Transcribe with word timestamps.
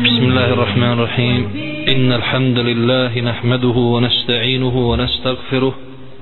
بسم 0.00 0.22
الله 0.24 0.52
الرحمن 0.52 0.92
الرحيم 0.92 1.48
إن 1.88 2.12
الحمد 2.12 2.58
لله 2.58 3.20
نحمده 3.20 3.68
ونستعينه 3.94 4.90
ونستغفره 4.90 5.74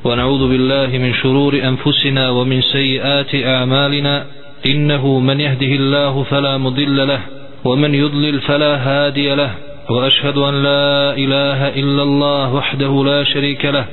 ونعوذ 0.04 0.48
بالله 0.48 0.86
من 0.98 1.14
شرور 1.14 1.54
أنفسنا 1.54 2.30
ومن 2.30 2.60
سيئات 2.60 3.34
أعمالنا 3.34 4.26
إنه 4.66 5.18
من 5.18 5.40
يهده 5.40 5.66
الله 5.80 6.22
فلا 6.22 6.58
مضل 6.58 7.08
له 7.08 7.20
ومن 7.64 7.94
يضلل 7.94 8.40
فلا 8.40 8.72
هادي 8.76 9.34
له 9.34 9.50
وأشهد 9.90 10.38
أن 10.38 10.62
لا 10.62 11.14
إله 11.16 11.68
إلا 11.68 12.02
الله 12.02 12.54
وحده 12.54 13.04
لا 13.04 13.24
شريك 13.24 13.64
له 13.64 13.84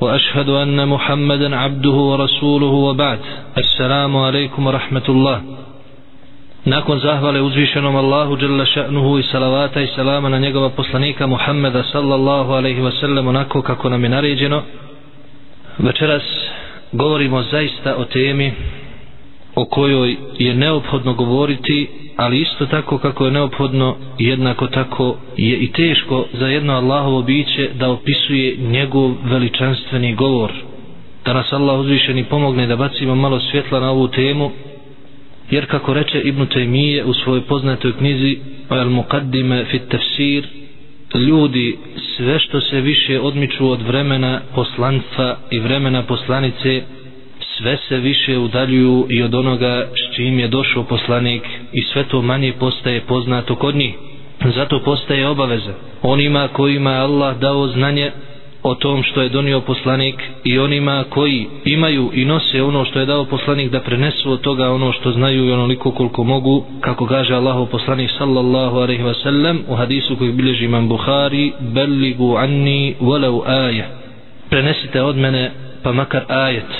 وأشهد 0.00 0.48
أن 0.48 0.88
محمدا 0.88 1.56
عبده 1.56 1.90
ورسوله 2.10 2.66
وبعد 2.88 3.18
السلام 3.58 4.16
عليكم 4.16 4.66
ورحمة 4.66 5.06
الله 5.08 5.42
Nakon 6.64 6.98
zahvale 6.98 7.42
uzvišenom 7.42 7.96
Allahu 7.96 8.36
dželle 8.36 8.66
ša'nuhu 8.66 9.18
i 9.18 9.22
salavata 9.22 9.80
i 9.80 9.86
selama 9.86 10.28
na 10.28 10.38
njegova 10.38 10.70
poslanika 10.70 11.26
Muhammeda 11.26 11.82
sallallahu 11.92 12.52
alejhi 12.52 12.80
ve 12.80 12.92
sellem 13.00 13.26
onako 13.26 13.62
kako 13.62 13.88
nam 13.88 14.04
je 14.04 14.10
naređeno 14.10 14.62
večeras 15.78 16.22
govorimo 16.92 17.42
zaista 17.42 17.96
o 17.96 18.04
temi 18.04 18.52
o 19.54 19.64
kojoj 19.64 20.16
je 20.38 20.54
neophodno 20.54 21.14
govoriti 21.14 21.88
ali 22.16 22.40
isto 22.40 22.66
tako 22.66 22.98
kako 22.98 23.24
je 23.24 23.30
neophodno 23.30 23.96
jednako 24.18 24.66
tako 24.66 25.16
je 25.36 25.56
i 25.56 25.72
teško 25.72 26.26
za 26.32 26.46
jedno 26.46 26.72
Allahovo 26.72 27.22
biće 27.22 27.70
da 27.74 27.90
opisuje 27.90 28.56
njegov 28.56 29.12
veličanstveni 29.24 30.14
govor. 30.14 30.52
Da 31.24 31.32
nas 31.32 31.52
Allah 31.52 31.80
uzvišeni 31.80 32.24
pomogne 32.24 32.66
da 32.66 32.76
bacimo 32.76 33.14
malo 33.14 33.40
svjetla 33.40 33.80
na 33.80 33.90
ovu 33.90 34.08
temu 34.08 34.50
jer 35.50 35.66
kako 35.66 35.94
reče 35.94 36.20
Ibn 36.20 36.42
Taymije 36.44 37.04
u 37.04 37.14
svojoj 37.14 37.40
poznatoj 37.42 37.92
knjizi 37.92 38.38
Al 38.68 38.88
Muqaddime 38.88 39.64
fit 39.64 39.82
tafsir 39.88 40.46
ljudi 41.16 41.76
sve 42.16 42.38
što 42.38 42.60
se 42.60 42.80
više 42.80 43.20
odmiču 43.20 43.70
od 43.70 43.82
vremena 43.82 44.40
poslanstva 44.54 45.36
i 45.50 45.58
vremena 45.58 46.02
poslanice 46.02 46.82
sve 47.54 47.76
se 47.78 47.96
više 47.98 48.38
udaljuju 48.38 49.06
i 49.10 49.22
od 49.22 49.34
onoga 49.34 49.86
s 49.92 50.16
čim 50.16 50.38
je 50.38 50.48
došao 50.48 50.84
poslanik 50.84 51.42
i 51.72 51.82
sve 51.82 52.04
to 52.04 52.22
manje 52.22 52.52
postaje 52.52 53.00
poznato 53.00 53.54
kod 53.54 53.76
njih. 53.76 53.94
Zato 54.46 54.80
postaje 54.80 55.28
obaveza 55.28 55.72
onima 56.02 56.48
kojima 56.48 56.92
je 56.92 56.98
Allah 56.98 57.38
dao 57.38 57.66
znanje 57.68 58.10
o 58.64 58.74
tom 58.74 59.02
što 59.02 59.22
je 59.22 59.28
donio 59.28 59.60
poslanik 59.60 60.14
i 60.44 60.58
onima 60.58 61.04
koji 61.10 61.46
imaju 61.64 62.10
i 62.14 62.24
nose 62.24 62.62
ono 62.62 62.84
što 62.84 63.00
je 63.00 63.06
dao 63.06 63.24
poslanik 63.24 63.70
da 63.70 63.80
prenesu 63.80 64.32
od 64.32 64.40
toga 64.40 64.70
ono 64.70 64.92
što 64.92 65.12
znaju 65.12 65.48
i 65.48 65.52
onoliko 65.52 65.90
koliko 65.90 66.24
mogu 66.24 66.64
kako 66.80 67.06
kaže 67.06 67.34
Allahu 67.34 67.66
poslanik 67.66 68.10
sallallahu 68.18 68.76
alaihi 68.76 69.02
wasallam 69.02 69.58
u 69.68 69.74
hadisu 69.74 70.16
koji 70.16 70.32
bilježi 70.32 70.64
imam 70.64 70.88
Bukhari 70.88 71.52
beligu 71.60 72.36
anni 72.36 72.94
walau 73.00 73.42
aje 73.46 73.88
prenesite 74.50 75.02
od 75.02 75.16
mene 75.16 75.50
pa 75.82 75.92
makar 75.92 76.24
ajet. 76.28 76.70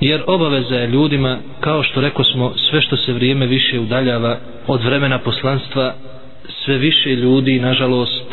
Jer 0.00 0.22
obaveza 0.26 0.74
je 0.74 0.86
ljudima 0.86 1.38
kao 1.60 1.82
što 1.82 2.00
reko 2.00 2.24
smo 2.24 2.52
sve 2.70 2.80
što 2.80 2.96
se 2.96 3.12
vrijeme 3.12 3.46
više 3.46 3.80
udaljava 3.80 4.36
od 4.66 4.84
vremena 4.84 5.18
poslanstva 5.18 5.94
sve 6.64 6.78
više 6.78 7.16
ljudi 7.16 7.58
nažalost 7.60 8.24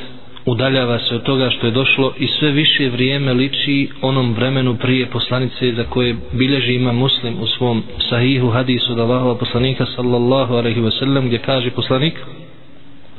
udaljava 0.48 0.98
se 0.98 1.14
od 1.14 1.22
toga 1.22 1.50
što 1.50 1.67
je 1.67 1.70
došlo 1.70 2.12
i 2.19 2.27
sve 2.27 2.50
više 2.50 2.89
vrijeme 2.89 3.33
liči 3.33 3.89
onom 4.03 4.34
vremenu 4.34 4.77
prije 4.77 5.06
poslanice 5.06 5.72
za 5.72 5.84
koje 5.84 6.17
bilježi 6.33 6.75
ima 6.75 6.92
muslim 6.92 7.34
u 7.41 7.47
svom 7.47 7.83
sahihu 8.11 8.50
hadisu 8.50 8.94
da 8.94 9.03
Allahova 9.03 9.34
poslanika 9.34 9.86
sallallahu 9.97 10.55
alaihi 10.55 10.80
wa 10.80 10.98
sallam 10.98 11.27
gdje 11.27 11.39
kaže 11.39 11.70
poslanik 11.70 12.14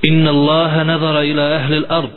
inna 0.01 0.31
Allaha 0.31 0.83
nadara 0.83 1.23
ila 1.23 1.43
ahli 1.43 1.77
al-ard 1.77 2.09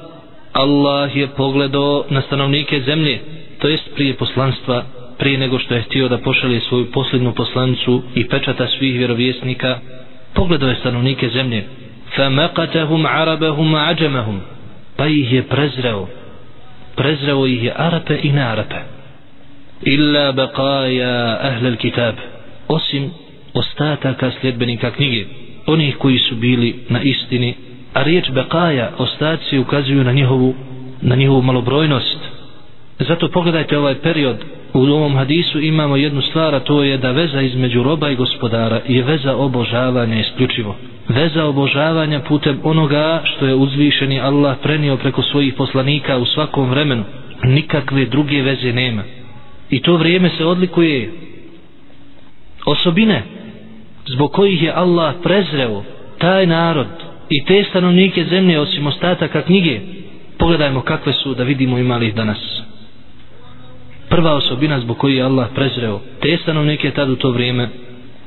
Allah 0.52 1.16
je 1.16 1.26
pogledao 1.26 2.04
na 2.10 2.22
stanovnike 2.22 2.80
zemlje 2.80 3.18
to 3.58 3.68
jest 3.68 3.94
prije 3.94 4.14
poslanstva 4.14 4.84
prije 5.18 5.38
nego 5.38 5.58
što 5.58 5.74
je 5.74 5.82
htio 5.82 6.08
da 6.08 6.18
pošalje 6.18 6.60
svoju 6.60 6.86
posljednu 6.92 7.32
poslanicu 7.32 8.02
i 8.14 8.28
pečata 8.28 8.66
svih 8.66 8.98
vjerovjesnika 8.98 9.78
pogledao 10.34 10.68
je 10.68 10.76
stanovnike 10.80 11.28
zemlje 11.28 11.64
فَمَقَتَهُمْ 12.16 13.06
عَرَبَهُمْ 13.06 13.74
عَجَمَهُمْ 13.74 14.38
pa 14.95 15.07
ih 15.07 15.33
je 15.33 15.43
prezreo. 15.43 16.07
Prezreo 16.95 17.45
ih 17.47 17.63
je 17.63 17.73
Arape 17.75 18.19
i 18.23 18.31
Narape 18.31 18.93
illa 19.85 20.31
baqaja 20.31 21.37
ahlel 21.41 21.75
kitab. 21.77 22.15
Osim 22.67 23.11
ostataka 23.53 24.31
sljedbenika 24.41 24.91
knjige 24.91 25.25
onih 25.67 25.97
koji 25.97 26.17
su 26.19 26.35
bili 26.35 26.75
na 26.89 27.01
istini. 27.01 27.55
A 27.93 28.03
riječ 28.03 28.29
baqaja 28.29 28.87
ostaci 28.97 29.57
ukazuju 29.59 30.03
na 30.03 30.11
njihovu 30.11 30.53
na 31.01 31.15
njihovu 31.15 31.41
malobrojnost. 31.41 32.17
Zato 32.99 33.27
pogledajte 33.27 33.77
ovaj 33.77 33.95
period. 33.95 34.37
U 34.73 34.79
ovom 34.79 35.15
hadisu 35.15 35.59
imamo 35.61 35.95
jednu 35.97 36.21
stvar 36.21 36.55
a 36.55 36.59
to 36.59 36.83
je 36.83 36.97
da 36.97 37.11
veza 37.11 37.41
između 37.41 37.83
roba 37.83 38.09
i 38.09 38.15
gospodara 38.15 38.81
je 38.87 39.03
veza 39.03 39.35
obožavanja 39.35 40.19
isključivo 40.19 40.75
veza 41.07 41.45
obožavanja 41.45 42.19
putem 42.19 42.59
onoga 42.63 43.21
što 43.25 43.45
je 43.45 43.55
uzvišeni 43.55 44.19
Allah 44.21 44.57
prenio 44.63 44.97
preko 44.97 45.21
svojih 45.21 45.53
poslanika 45.53 46.17
u 46.17 46.25
svakom 46.25 46.69
vremenu. 46.69 47.03
Nikakve 47.43 48.05
druge 48.05 48.41
veze 48.41 48.73
nema. 48.73 49.03
I 49.69 49.81
to 49.81 49.97
vrijeme 49.97 50.29
se 50.37 50.45
odlikuje 50.45 51.11
osobine 52.65 53.23
zbog 54.05 54.31
kojih 54.31 54.63
je 54.63 54.71
Allah 54.71 55.13
prezreo 55.23 55.83
taj 56.17 56.45
narod 56.45 56.87
i 57.29 57.45
te 57.45 57.63
stanovnike 57.69 58.25
zemlje 58.25 58.59
osim 58.59 58.87
ostataka 58.87 59.41
knjige. 59.41 59.79
Pogledajmo 60.37 60.81
kakve 60.81 61.13
su 61.13 61.33
da 61.33 61.43
vidimo 61.43 61.77
imali 61.77 62.07
ih 62.07 62.15
danas. 62.15 62.61
Prva 64.09 64.33
osobina 64.33 64.79
zbog 64.79 64.97
kojih 64.97 65.17
je 65.17 65.23
Allah 65.23 65.47
prezreo 65.55 65.99
te 66.21 66.37
stanovnike 66.37 66.91
tad 66.91 67.09
u 67.09 67.15
to 67.15 67.31
vrijeme 67.31 67.69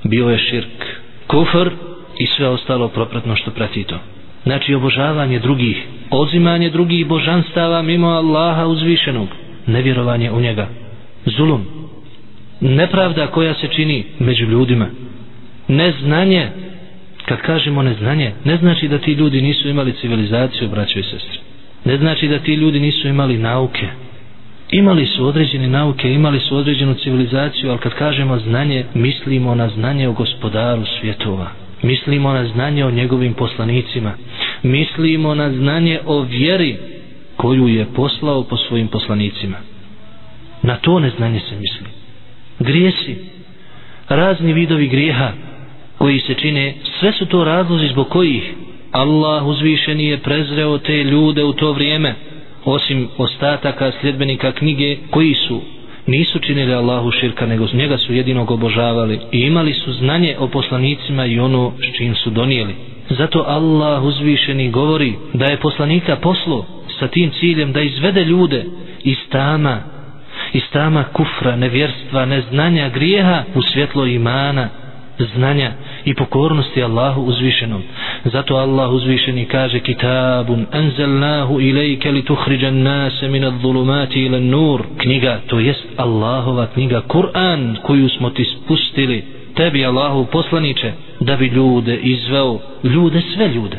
bio 0.04 0.28
je 0.28 0.38
širk. 0.38 0.84
Kufr 1.26 1.70
i 2.18 2.26
sve 2.26 2.48
ostalo 2.48 2.88
propratno 2.88 3.36
što 3.36 3.50
prati 3.50 3.84
to. 3.84 3.98
Znači 4.42 4.74
obožavanje 4.74 5.38
drugih 5.38 5.76
ozimanje 6.10 6.70
drugih 6.70 7.06
božanstava 7.06 7.82
mimo 7.82 8.06
Allaha 8.08 8.66
uzvišenog 8.66 9.28
nevjerovanje 9.66 10.30
u 10.30 10.40
njega 10.40 10.68
zulum 11.26 11.64
nepravda 12.60 13.26
koja 13.26 13.54
se 13.54 13.68
čini 13.68 14.04
među 14.18 14.44
ljudima 14.44 14.86
neznanje 15.68 16.48
kad 17.26 17.40
kažemo 17.40 17.82
neznanje 17.82 18.32
ne 18.44 18.56
znači 18.56 18.88
da 18.88 18.98
ti 18.98 19.12
ljudi 19.12 19.42
nisu 19.42 19.68
imali 19.68 19.92
civilizaciju 19.92 20.68
braćo 20.68 20.98
i 20.98 21.02
sestre. 21.02 21.38
Ne 21.84 21.96
znači 21.96 22.28
da 22.28 22.38
ti 22.38 22.54
ljudi 22.54 22.80
nisu 22.80 23.08
imali 23.08 23.38
nauke. 23.38 23.86
Imali 24.70 25.06
su 25.06 25.26
određene 25.26 25.68
nauke 25.68 26.12
imali 26.12 26.40
su 26.40 26.56
određenu 26.56 26.94
civilizaciju 26.94 27.70
ali 27.70 27.78
kad 27.78 27.94
kažemo 27.94 28.38
znanje 28.38 28.84
mislimo 28.94 29.54
na 29.54 29.68
znanje 29.68 30.08
o 30.08 30.12
gospodaru 30.12 30.82
svjetova 31.00 31.65
mislimo 31.82 32.32
na 32.32 32.44
znanje 32.44 32.84
o 32.84 32.90
njegovim 32.90 33.34
poslanicima. 33.34 34.12
Mislimo 34.62 35.34
na 35.34 35.52
znanje 35.52 36.00
o 36.06 36.20
vjeri 36.20 36.76
koju 37.36 37.68
je 37.68 37.84
poslao 37.86 38.42
po 38.42 38.56
svojim 38.56 38.88
poslanicima. 38.88 39.56
Na 40.62 40.76
to 40.76 40.98
neznanje 41.00 41.40
se 41.40 41.56
misli. 41.56 41.86
Grijesi. 42.58 43.16
Razni 44.08 44.52
vidovi 44.52 44.88
grijeha 44.88 45.32
koji 45.98 46.20
se 46.20 46.34
čine 46.34 46.74
sve 47.00 47.12
su 47.12 47.26
to 47.26 47.44
razlozi 47.44 47.88
zbog 47.88 48.08
kojih 48.08 48.54
Allah 48.92 49.46
uzvišeni 49.46 50.06
je 50.06 50.18
prezreo 50.18 50.78
te 50.78 51.04
ljude 51.04 51.44
u 51.44 51.52
to 51.52 51.72
vrijeme 51.72 52.14
osim 52.64 53.08
ostataka 53.16 53.92
sljedbenika 54.00 54.52
knjige 54.52 54.96
koji 55.10 55.34
su 55.34 55.60
nisu 56.06 56.38
činili 56.38 56.74
Allahu 56.74 57.10
širka 57.10 57.46
nego 57.46 57.66
njega 57.72 57.98
su 57.98 58.14
jedinog 58.14 58.50
obožavali 58.50 59.20
i 59.32 59.40
imali 59.40 59.72
su 59.72 59.92
znanje 59.92 60.36
o 60.38 60.48
poslanicima 60.48 61.26
i 61.26 61.40
ono 61.40 61.72
s 61.78 61.96
čim 61.96 62.14
su 62.14 62.30
donijeli 62.30 62.74
zato 63.10 63.44
Allah 63.46 64.04
uzvišeni 64.04 64.70
govori 64.70 65.14
da 65.32 65.46
je 65.46 65.56
poslanika 65.56 66.16
poslo 66.16 66.66
sa 66.98 67.08
tim 67.08 67.30
ciljem 67.30 67.72
da 67.72 67.80
izvede 67.80 68.24
ljude 68.24 68.64
iz 69.04 69.16
tama 69.28 69.80
iz 70.52 70.62
tama 70.72 71.04
kufra, 71.04 71.56
nevjerstva, 71.56 72.24
neznanja, 72.24 72.88
grijeha 72.88 73.42
u 73.54 73.62
svjetlo 73.62 74.06
imana 74.06 74.68
znanja 75.34 75.72
i 76.04 76.14
pokornosti 76.14 76.82
Allahu 76.82 77.22
uzvišenom. 77.22 77.82
Zato 78.32 78.56
Allah 78.56 78.92
uzvišeni 78.92 79.44
kaže 79.44 79.80
kitabun 79.80 80.66
anzalnahu 80.72 81.60
ilajke 81.60 82.10
li 82.12 82.22
tuhriđan 82.22 82.82
nase 82.82 83.28
min 83.28 83.44
adh-dhulumati 83.44 84.26
ila 84.26 84.40
nur. 84.40 84.82
Knjiga, 84.98 85.40
to 85.46 85.58
jest 85.58 85.86
Allahova 85.96 86.66
knjiga, 86.66 87.02
Kur'an 87.08 87.76
koju 87.82 88.08
smo 88.08 88.30
ti 88.30 88.44
spustili 88.44 89.24
tebi 89.54 89.86
Allahu 89.86 90.26
poslaniče 90.32 90.92
da 91.20 91.36
bi 91.36 91.46
ljude 91.46 91.96
izveo, 91.96 92.58
ljude, 92.82 93.22
sve 93.34 93.48
ljude. 93.48 93.78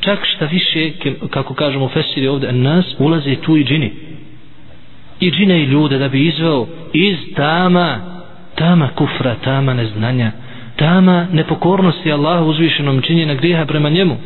Čak 0.00 0.18
šta 0.22 0.44
više, 0.44 0.90
kako 1.30 1.54
kažemo 1.54 1.88
Fesiri 1.88 2.28
ovdje, 2.28 2.52
nas 2.52 2.94
ulaze 2.98 3.34
tu 3.34 3.56
i 3.56 3.64
džini. 3.64 3.92
I 5.20 5.30
džine 5.30 5.60
i 5.60 5.64
ljude 5.64 5.98
da 5.98 6.08
bi 6.08 6.26
izveo 6.26 6.66
iz 6.92 7.16
tama, 7.36 7.98
tama 8.54 8.88
kufra, 8.88 9.34
tama 9.44 9.74
neznanja, 9.74 10.32
tama 10.78 11.26
nepokornosti 11.32 12.12
Allahu 12.12 12.50
uzvišenom 12.50 13.02
činjenja 13.02 13.34
grijeha 13.34 13.66
prema 13.66 13.88
njemu 13.90 14.16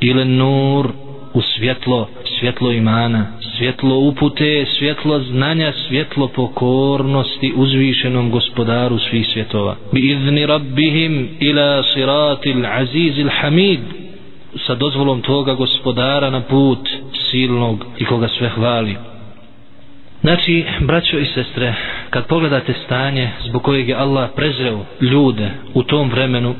ili 0.00 0.24
nur 0.24 0.88
u 1.34 1.40
svjetlo, 1.42 2.08
svjetlo 2.38 2.72
imana, 2.72 3.26
svjetlo 3.58 3.98
upute, 3.98 4.66
svjetlo 4.78 5.18
znanja, 5.20 5.72
svjetlo 5.88 6.28
pokornosti 6.28 7.52
uzvišenom 7.56 8.30
gospodaru 8.30 8.98
svih 8.98 9.26
svjetova. 9.32 9.76
Bi 9.92 10.00
izni 10.00 10.46
rabbihim 10.46 11.28
ila 11.40 11.82
siratil 11.94 12.66
azizil 12.66 13.28
hamid, 13.40 13.80
sa 14.66 14.74
dozvolom 14.74 15.22
toga 15.22 15.54
gospodara 15.54 16.30
na 16.30 16.40
put 16.40 16.88
silnog 17.30 17.84
i 17.98 18.04
koga 18.04 18.28
sve 18.28 18.48
hvali. 18.48 18.96
Znači, 20.20 20.64
braćo 20.80 21.18
i 21.18 21.24
sestre, 21.24 21.74
kad 22.10 22.26
pogledate 22.26 22.74
stanje 22.84 23.30
zbog 23.44 23.62
kojeg 23.62 23.88
je 23.88 23.94
Allah 23.94 24.30
prezreo 24.36 24.84
ljude 25.00 25.50
u 25.74 25.82
tom 25.82 26.10
vremenu, 26.10 26.54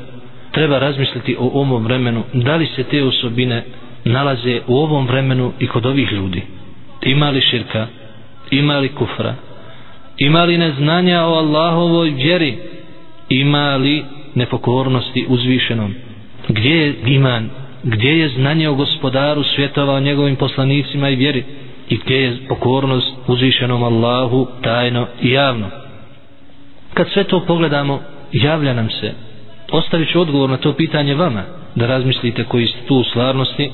treba 0.51 0.79
razmisliti 0.79 1.35
o 1.39 1.51
ovom 1.53 1.83
vremenu, 1.83 2.23
da 2.33 2.55
li 2.55 2.65
se 2.65 2.83
te 2.83 3.03
osobine 3.03 3.63
nalaze 4.03 4.61
u 4.67 4.77
ovom 4.77 5.07
vremenu 5.07 5.51
i 5.59 5.67
kod 5.67 5.85
ovih 5.85 6.11
ljudi. 6.11 6.41
Ima 7.03 7.29
li 7.29 7.41
širka, 7.41 7.87
ima 8.51 8.77
li 8.77 8.89
kufra, 8.89 9.35
ima 10.17 10.43
li 10.43 10.57
neznanja 10.57 11.23
o 11.23 11.33
Allahovoj 11.33 12.09
vjeri, 12.09 12.57
ima 13.29 13.75
li 13.75 14.03
nepokornosti 14.35 15.25
uzvišenom. 15.27 15.93
Gdje 16.47 16.75
je 16.75 16.95
iman, 17.05 17.49
gdje 17.83 18.19
je 18.19 18.29
znanje 18.29 18.69
o 18.69 18.75
gospodaru 18.75 19.43
svjetova, 19.43 19.93
o 19.93 19.99
njegovim 19.99 20.35
poslanicima 20.35 21.09
i 21.09 21.15
vjeri, 21.15 21.43
i 21.89 21.97
gdje 21.97 22.15
je 22.15 22.37
pokornost 22.47 23.07
uzvišenom 23.27 23.83
Allahu 23.83 24.47
tajno 24.61 25.07
i 25.21 25.29
javno. 25.31 25.67
Kad 26.93 27.07
sve 27.09 27.23
to 27.23 27.39
pogledamo, 27.41 27.99
javlja 28.31 28.73
nam 28.73 28.89
se. 28.91 29.13
Ostavit 29.71 30.11
ću 30.11 30.21
odgovor 30.21 30.49
na 30.49 30.57
to 30.57 30.73
pitanje 30.73 31.15
vama, 31.15 31.43
da 31.75 31.87
razmislite 31.87 32.43
koji 32.43 32.67
ste 32.67 32.77
tu 32.87 32.95
u 32.95 33.03
stvarnosti. 33.03 33.71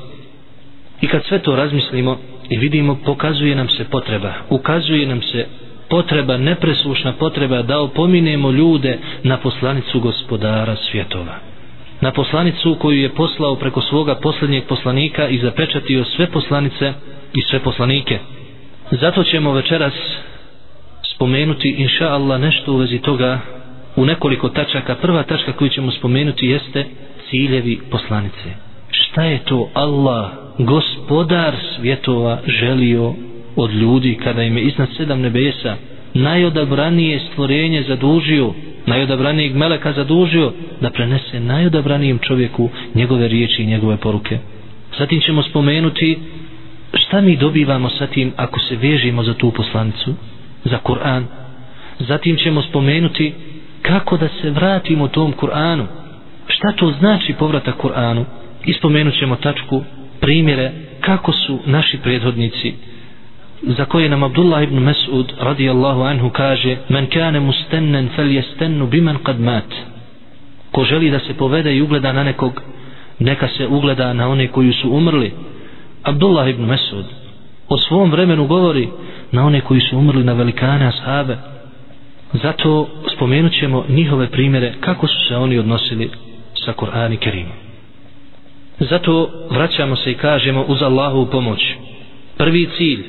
I 1.02 1.08
kad 1.08 1.24
sve 1.24 1.40
to 1.40 1.56
razmislimo 1.56 2.18
i 2.50 2.58
vidimo, 2.58 2.98
pokazuje 3.06 3.56
nam 3.56 3.70
se 3.70 3.84
potreba, 3.86 4.34
ukazuje 4.50 5.08
nam 5.08 5.22
se 5.22 5.46
potreba, 5.90 6.38
nepreslušna 6.38 7.14
potreba 7.14 7.62
da 7.62 7.80
opominemo 7.80 8.52
ljude 8.52 8.98
na 9.24 9.38
poslanicu 9.38 10.00
gospodara 10.00 10.76
svjetova. 10.76 11.36
Na 12.02 12.12
poslanicu 12.12 12.76
koju 12.80 13.02
je 13.02 13.10
poslao 13.10 13.56
preko 13.56 13.82
svoga 13.82 14.16
posljednjeg 14.16 14.64
poslanika 14.64 15.28
i 15.28 15.38
zapečatio 15.38 16.04
sve 16.06 16.28
poslanice 16.28 16.94
i 17.36 17.42
sve 17.42 17.60
poslanike. 17.60 18.20
Zato 18.92 19.24
ćemo 19.24 19.52
večeras 19.54 19.94
spomenuti 21.06 21.70
inša 21.70 22.08
Allah 22.08 22.42
nešto 22.42 22.74
u 22.74 22.78
vezi 22.78 23.00
toga 23.00 23.40
u 23.96 24.06
nekoliko 24.06 24.50
tačaka. 24.50 24.96
Prva 24.96 25.24
tačka 25.24 25.52
koju 25.54 25.70
ćemo 25.70 25.92
spomenuti 25.92 26.48
jeste 26.48 26.86
ciljevi 27.30 27.80
poslanice. 27.92 28.50
Šta 28.92 29.24
je 29.24 29.40
to 29.40 29.70
Allah, 29.74 30.26
gospodar 30.58 31.56
svjetova, 31.76 32.40
želio 32.48 33.14
od 33.56 33.72
ljudi 33.74 34.18
kada 34.24 34.44
im 34.44 34.58
je 34.58 34.64
iznad 34.64 34.90
sedam 34.98 35.22
nebesa 35.22 35.76
najodabranije 36.14 37.20
stvorenje 37.31 37.84
zadužio 37.84 38.54
najodabranijeg 38.86 39.56
meleka 39.56 39.94
zadužio 39.94 40.52
da 40.81 40.90
prenese 40.90 41.40
najodabranijem 41.40 42.20
čovjeku 42.20 42.70
njegove 42.96 43.28
riječi 43.28 43.64
i 43.64 43.66
njegove 43.66 43.98
poruke. 43.98 44.38
Zatim 45.00 45.22
ćemo 45.22 45.44
spomenuti 45.44 46.20
šta 46.95 47.21
mi 47.21 47.38
dobivamo 47.38 47.89
sa 47.89 48.07
tim 48.07 48.33
ako 48.36 48.59
se 48.59 48.75
vežimo 48.75 49.24
za 49.24 49.33
tu 49.33 49.51
poslanicu 49.51 50.13
za 50.63 50.77
Kur'an? 50.83 51.24
Zatim 52.00 52.38
ćemo 52.38 52.62
spomenuti 52.62 53.33
kako 53.81 54.18
da 54.18 54.27
se 54.42 54.50
vratimo 54.50 55.07
tom 55.07 55.33
Kur'anu. 55.33 55.86
Šta 56.47 56.71
to 56.71 56.92
znači 57.00 57.33
povratak 57.33 57.75
Kur'anu? 57.77 58.24
I 58.65 58.74
spomenut 58.74 59.13
ćemo 59.19 59.36
tačku 59.36 59.83
primjere 60.19 60.71
kako 61.01 61.31
su 61.31 61.59
naši 61.65 61.97
prethodnici 61.97 62.74
za 63.63 63.86
koje 63.86 64.09
nam 64.09 64.24
Abdullah 64.24 64.63
ibn 64.63 64.80
Mas'ud 64.80 65.25
radijallahu 65.39 66.01
anhu 66.01 66.30
kaže 66.30 66.77
men 66.89 67.06
kane 67.07 67.39
mustennen 67.39 68.09
fel 68.15 68.31
jestennu 68.31 68.88
biman 68.88 69.18
kad 69.24 69.39
mat. 69.39 69.65
Ko 70.71 70.83
želi 70.83 71.12
da 71.12 71.19
se 71.19 71.33
povede 71.33 71.75
i 71.75 71.81
ugleda 71.81 72.13
na 72.13 72.24
nekog 72.24 72.62
neka 73.19 73.47
se 73.57 73.68
ugleda 73.68 74.13
na 74.13 74.30
one 74.30 74.47
koji 74.47 74.74
su 74.74 74.89
umrli. 74.92 75.31
Abdullah 76.06 76.50
ibn 76.50 76.66
Mesud 76.66 77.06
o 77.69 77.78
svom 77.78 78.12
vremenu 78.12 78.48
govori 78.48 78.90
na 79.31 79.46
one 79.46 79.62
koji 79.62 79.81
su 79.81 79.98
umrli 79.98 80.24
na 80.24 80.34
velikane 80.34 80.88
ashabe. 80.88 81.38
Zato 82.34 82.88
spomenut 83.16 83.54
ćemo 83.54 83.86
njihove 83.90 84.28
primjere 84.28 84.74
kako 84.80 85.07
su 85.07 85.28
se 85.28 85.36
oni 85.36 85.60
odnosili 85.60 86.10
sa 86.66 86.74
Kur'an 86.74 87.13
i 87.13 87.18
Kerimom. 87.18 87.57
Zato 88.80 89.30
vraćamo 89.50 89.96
se 89.96 90.12
i 90.12 90.18
kažemo 90.18 90.66
uz 90.68 90.81
Allahu 90.81 91.25
pomoć. 91.25 91.60
Prvi 92.38 92.69
cilj 92.78 93.04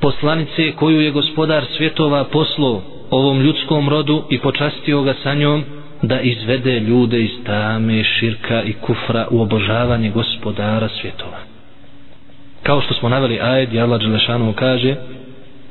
poslanice 0.00 0.72
koju 0.72 1.00
je 1.00 1.10
gospodar 1.10 1.64
svjetova 1.76 2.24
poslo 2.24 2.82
ovom 3.10 3.40
ljudskom 3.40 3.88
rodu 3.88 4.22
i 4.30 4.38
počastio 4.38 5.02
ga 5.02 5.14
sa 5.22 5.34
njom 5.34 5.64
da 6.02 6.20
izvede 6.20 6.80
ljude 6.80 7.22
iz 7.22 7.30
tame, 7.46 8.04
širka 8.04 8.62
i 8.62 8.72
kufra 8.72 9.26
u 9.30 9.42
obožavanje 9.42 10.10
gospodara 10.10 10.88
svjetova 11.00 11.51
kao 12.62 12.80
što 12.80 12.94
smo 12.94 13.08
naveli 13.08 13.40
ajed 13.40 13.74
i 13.74 13.80
Allah 13.80 14.00
Đelešanu 14.00 14.52
kaže 14.52 14.94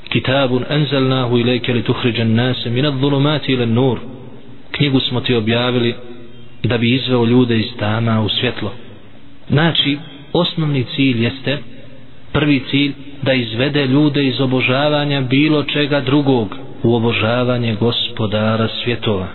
kitabun 0.09 0.65
enzelnahu 0.69 1.37
ilajke 1.37 1.73
li 1.73 1.83
tuhriđen 1.83 2.35
nase 2.35 2.69
minad 2.69 2.93
zulumati 2.99 3.51
ilan 3.51 3.73
nur 3.73 3.99
knjigu 4.71 4.99
smo 4.99 5.21
ti 5.21 5.35
objavili 5.35 5.95
da 6.63 6.77
bi 6.77 6.93
izveo 6.95 7.25
ljude 7.25 7.59
iz 7.59 7.67
tama 7.79 8.21
u 8.21 8.29
svjetlo. 8.29 8.71
Znači 9.49 9.97
osnovni 10.33 10.85
cilj 10.95 11.23
jeste 11.23 11.57
prvi 12.31 12.63
cilj 12.69 12.93
da 13.21 13.33
izvede 13.33 13.85
ljude 13.85 14.27
iz 14.27 14.41
obožavanja 14.41 15.21
bilo 15.21 15.63
čega 15.63 15.99
drugog 15.99 16.55
u 16.83 16.95
obožavanje 16.95 17.75
gospodara 17.75 18.67
svjetova. 18.83 19.27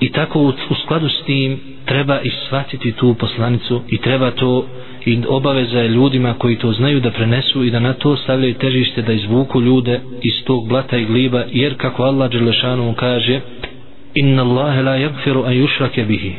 I 0.00 0.12
tako 0.12 0.40
u, 0.40 0.48
u 0.48 0.74
skladu 0.84 1.08
s 1.08 1.24
tim 1.26 1.60
treba 1.88 2.20
ishvatiti 2.20 2.92
tu 2.92 3.14
poslanicu 3.14 3.82
i 3.88 3.98
treba 3.98 4.30
to 4.30 4.66
i 5.04 5.18
obaveza 5.28 5.80
je 5.80 5.88
ljudima 5.88 6.34
koji 6.38 6.58
to 6.58 6.72
znaju 6.72 7.00
da 7.00 7.10
prenesu 7.10 7.64
i 7.64 7.70
da 7.70 7.80
na 7.80 7.92
to 7.92 8.16
stavljaju 8.16 8.54
težište 8.54 9.02
da 9.02 9.12
izvuku 9.12 9.60
ljude 9.60 10.00
iz 10.22 10.44
tog 10.44 10.68
blata 10.68 10.96
i 10.96 11.04
gliba 11.04 11.44
jer 11.52 11.76
kako 11.76 12.02
Allah 12.02 12.30
Đelešanu 12.30 12.94
kaže 12.94 13.40
inna 14.14 14.42
Allahe 14.42 14.82
la 14.82 14.96
yagfiru 14.96 15.46
an 15.46 15.52
yushrake 15.52 16.06
bihi. 16.06 16.32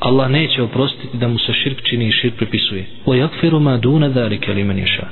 Allah 0.00 0.30
neće 0.30 0.62
oprostiti 0.62 1.16
da 1.16 1.28
mu 1.28 1.38
se 1.38 1.52
širk 1.52 1.82
čini 1.82 2.08
i 2.08 2.12
širk 2.12 2.36
pripisuje. 2.36 2.86
O 3.06 3.12
yagfiru 3.14 3.60
ma 3.60 3.76
duna 3.76 4.08
darike 4.08 4.52
li 4.54 4.64
meniša 4.64 5.06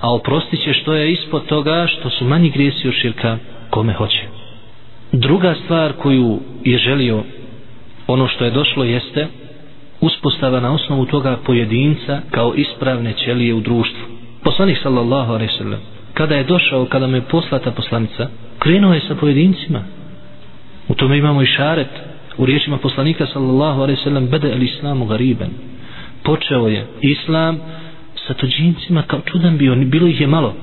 a 0.00 0.14
oprostit 0.14 0.60
će 0.64 0.72
što 0.72 0.94
je 0.94 1.12
ispod 1.12 1.46
toga 1.46 1.86
što 1.86 2.10
su 2.10 2.24
manji 2.24 2.50
grijesi 2.50 2.88
od 2.88 2.94
širka 2.94 3.38
kome 3.70 3.92
hoće. 3.92 4.22
Druga 5.12 5.54
stvar 5.64 5.92
koju 5.92 6.40
je 6.64 6.78
želio 6.78 7.22
ono 8.12 8.28
što 8.28 8.44
je 8.44 8.50
došlo 8.50 8.84
jeste 8.84 9.26
uspostava 10.00 10.60
na 10.60 10.72
osnovu 10.72 11.06
toga 11.06 11.36
pojedinca 11.46 12.20
kao 12.30 12.54
ispravne 12.54 13.12
ćelije 13.12 13.54
u 13.54 13.60
društvu. 13.60 14.04
Poslanik 14.44 14.78
sallallahu 14.82 15.32
alaihi 15.32 15.52
sallam, 15.58 15.80
kada 16.14 16.34
je 16.34 16.44
došao, 16.44 16.84
kada 16.84 17.06
mu 17.06 17.16
je 17.16 17.20
poslata 17.22 17.70
poslanica, 17.70 18.28
krenuo 18.58 18.94
je 18.94 19.00
sa 19.00 19.14
pojedincima. 19.14 19.84
U 20.88 20.94
tome 20.94 21.18
imamo 21.18 21.42
i 21.42 21.46
šaret 21.46 21.88
u 22.38 22.46
riječima 22.46 22.76
poslanika 22.78 23.26
sallallahu 23.26 23.80
alaihi 23.82 24.00
sallam, 24.04 24.26
bede 24.26 24.52
el 24.52 24.62
islamu 24.62 25.06
gariben. 25.06 25.50
Počeo 26.22 26.68
je 26.68 26.86
islam 27.00 27.58
sa 28.26 28.34
tuđincima 28.34 29.02
kao 29.02 29.20
čudan 29.20 29.58
bio, 29.58 29.74
bilo 29.74 30.06
ih 30.06 30.20
je 30.20 30.26
malo. 30.26 30.54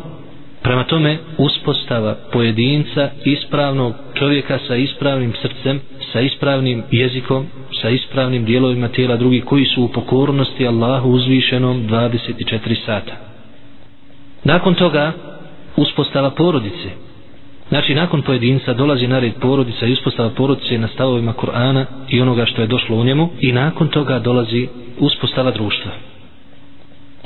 Prema 0.61 0.83
tome, 0.83 1.17
uspostava 1.37 2.15
pojedinca 2.33 3.09
ispravnog 3.25 3.93
čovjeka 4.13 4.59
sa 4.67 4.75
ispravnim 4.75 5.33
srcem, 5.33 5.79
sa 6.13 6.19
ispravnim 6.19 6.83
jezikom, 6.91 7.45
sa 7.81 7.89
ispravnim 7.89 8.45
dijelovima 8.45 8.87
tijela 8.87 9.15
drugi 9.15 9.41
koji 9.41 9.65
su 9.65 9.83
u 9.83 9.87
pokornosti 9.87 10.67
Allahu 10.67 11.09
uzvišenom 11.09 11.87
24 11.87 12.75
sata. 12.85 13.11
Nakon 14.43 14.73
toga, 14.75 15.11
uspostava 15.77 16.29
porodice. 16.29 16.89
Znači, 17.69 17.95
nakon 17.95 18.21
pojedinca 18.21 18.73
dolazi 18.73 19.07
na 19.07 19.19
red 19.19 19.33
porodica 19.33 19.85
i 19.85 19.93
uspostava 19.93 20.29
porodice 20.29 20.77
na 20.77 20.87
stavovima 20.87 21.33
Kur'ana 21.33 21.85
i 22.09 22.21
onoga 22.21 22.45
što 22.45 22.61
je 22.61 22.67
došlo 22.67 22.95
u 22.95 23.03
njemu 23.03 23.29
i 23.39 23.51
nakon 23.51 23.87
toga 23.87 24.19
dolazi 24.19 24.67
uspostava 24.99 25.51
društva. 25.51 25.91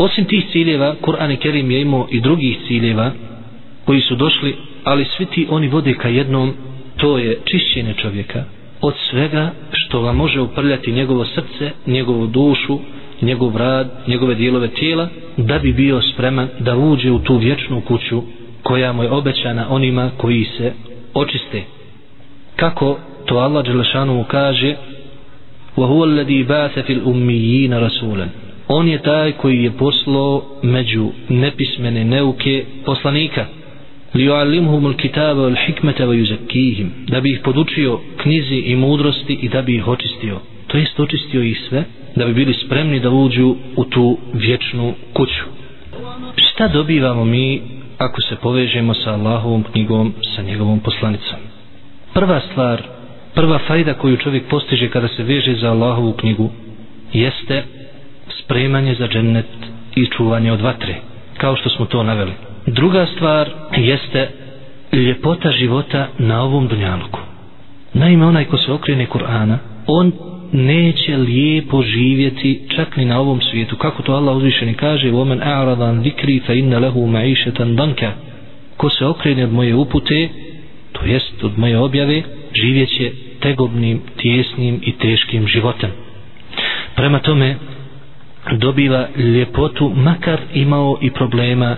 Osim 0.01 0.25
tih 0.25 0.45
ciljeva, 0.53 0.95
Kur'an 1.01 1.33
i 1.33 1.37
Kerim 1.37 1.71
je 1.71 1.81
imao 1.81 2.09
i 2.11 2.21
drugih 2.21 2.59
ciljeva 2.69 3.13
koji 3.85 4.01
su 4.01 4.17
došli, 4.17 4.57
ali 4.85 5.05
svi 5.05 5.27
ti 5.27 5.47
oni 5.51 5.69
vode 5.69 5.95
ka 5.95 6.09
jednom, 6.09 6.55
to 6.97 7.19
je 7.19 7.39
čišćenje 7.45 7.95
čovjeka 7.95 8.45
od 8.81 8.95
svega 9.11 9.51
što 9.73 10.03
ga 10.03 10.13
može 10.13 10.41
uprljati 10.41 10.93
njegovo 10.93 11.25
srce, 11.25 11.71
njegovu 11.87 12.27
dušu, 12.27 12.79
njegov 13.23 13.57
rad, 13.57 13.91
njegove 14.07 14.35
dijelove 14.35 14.69
tijela, 14.69 15.09
da 15.37 15.59
bi 15.59 15.73
bio 15.73 16.03
spreman 16.03 16.49
da 16.59 16.77
uđe 16.77 17.11
u 17.11 17.19
tu 17.19 17.37
vječnu 17.37 17.81
kuću 17.81 18.23
koja 18.63 18.93
mu 18.93 19.03
je 19.03 19.11
obećana 19.11 19.67
onima 19.69 20.11
koji 20.17 20.45
se 20.45 20.73
očiste. 21.15 21.63
Kako 22.57 22.99
to 23.27 23.37
Allah 23.37 23.65
Đelešanu 23.65 24.25
kaže 24.29 24.75
وَهُوَ 25.77 26.05
الَّذِي 26.05 26.43
بَاثَ 26.43 26.75
فِي 26.87 26.93
الْأُمِّيِّينَ 26.99 27.73
رَسُولًا 27.87 28.27
on 28.74 28.88
je 28.88 29.02
taj 29.02 29.32
koji 29.32 29.64
je 29.64 29.72
poslao 29.72 30.44
među 30.64 31.10
nepismene 31.30 32.04
neuke 32.04 32.66
poslanika. 32.86 33.46
Li 34.14 34.24
yu'allimhum 34.28 34.86
al-kitaba 34.86 35.42
wal 35.42 35.56
hikmata 35.66 36.06
wa 36.06 36.16
yuzakkihim. 36.22 36.88
Da 37.08 37.22
bi 37.22 37.32
ih 37.32 37.40
podučio 37.44 38.00
knjizi 38.18 38.56
i 38.56 38.76
mudrosti 38.76 39.34
i 39.34 39.50
da 39.50 39.62
bi 39.62 39.76
ih 39.76 39.88
očistio. 39.88 40.40
To 40.68 40.78
jest 40.78 41.00
očistio 41.00 41.44
ih 41.44 41.60
sve 41.70 41.84
da 42.16 42.26
bi 42.26 42.34
bili 42.34 42.54
spremni 42.54 43.00
da 43.00 43.10
uđu 43.10 43.56
u 43.76 43.84
tu 43.86 44.18
vječnu 44.34 44.94
kuću. 45.14 45.44
Šta 46.36 46.68
dobivamo 46.68 47.26
mi 47.26 47.62
ako 47.98 48.22
se 48.22 48.36
povežemo 48.36 48.94
sa 48.94 49.14
Allahovom 49.14 49.64
knjigom 49.64 50.14
sa 50.36 50.42
njegovom 50.42 50.80
poslanicom? 50.80 51.40
Prva 52.14 52.42
stvar 52.52 52.82
prva 53.36 53.60
fajda 53.68 53.94
koju 53.94 54.18
čovjek 54.18 54.44
postiže 54.50 54.90
kada 54.90 55.08
se 55.08 55.24
veže 55.24 55.56
za 55.56 55.72
Allahovu 55.72 56.14
knjigu 56.14 56.50
jeste 57.14 57.64
spremanje 58.45 58.95
za 58.95 59.09
džennet 59.09 59.47
i 59.97 60.07
čuvanje 60.07 60.53
od 60.53 60.61
vatre 60.61 60.95
kao 61.39 61.57
što 61.57 61.69
smo 61.69 61.87
to 61.87 62.03
naveli 62.03 62.33
druga 62.67 63.07
stvar 63.17 63.51
jeste 63.77 64.29
ljepota 64.93 65.51
života 65.51 66.09
na 66.19 66.43
ovom 66.43 66.69
dunjaluku 66.69 67.21
naime 67.95 68.27
onaj 68.27 68.45
ko 68.45 68.59
se 68.59 68.73
okrene 68.73 69.07
Kur'ana 69.07 69.57
on 69.87 70.13
neće 70.53 71.17
lijepo 71.17 71.83
živjeti 71.83 72.63
čak 72.77 72.97
ni 72.97 73.05
na 73.05 73.21
ovom 73.21 73.41
svijetu 73.41 73.77
kako 73.77 74.03
to 74.03 74.13
Allah 74.13 74.37
uzvišeni 74.37 74.75
kaže 74.75 75.11
وَمَنْ 75.11 75.41
أَعْرَضَنْ 75.43 76.03
ذِكْرِ 76.03 76.41
فَإِنَّ 76.47 76.75
لَهُ 76.79 77.07
مَعِيشَةً 77.07 77.77
دَنْكَ 77.77 78.11
ko 78.77 78.91
se 78.91 79.07
okrene 79.07 79.45
od 79.45 79.53
moje 79.53 79.75
upute 79.75 80.29
to 80.93 81.07
jest 81.07 81.45
od 81.45 81.59
moje 81.59 81.79
objave 81.79 82.23
živjeće 82.55 83.11
tegobnim, 83.41 84.01
tjesnim 84.17 84.81
i 84.83 84.93
teškim 84.93 85.49
životom 85.49 85.91
prema 86.95 87.19
tome 87.19 87.57
dobiva 88.52 89.08
ljepotu 89.18 89.92
makar 89.96 90.40
imao 90.54 90.98
i 91.02 91.12
problema 91.12 91.76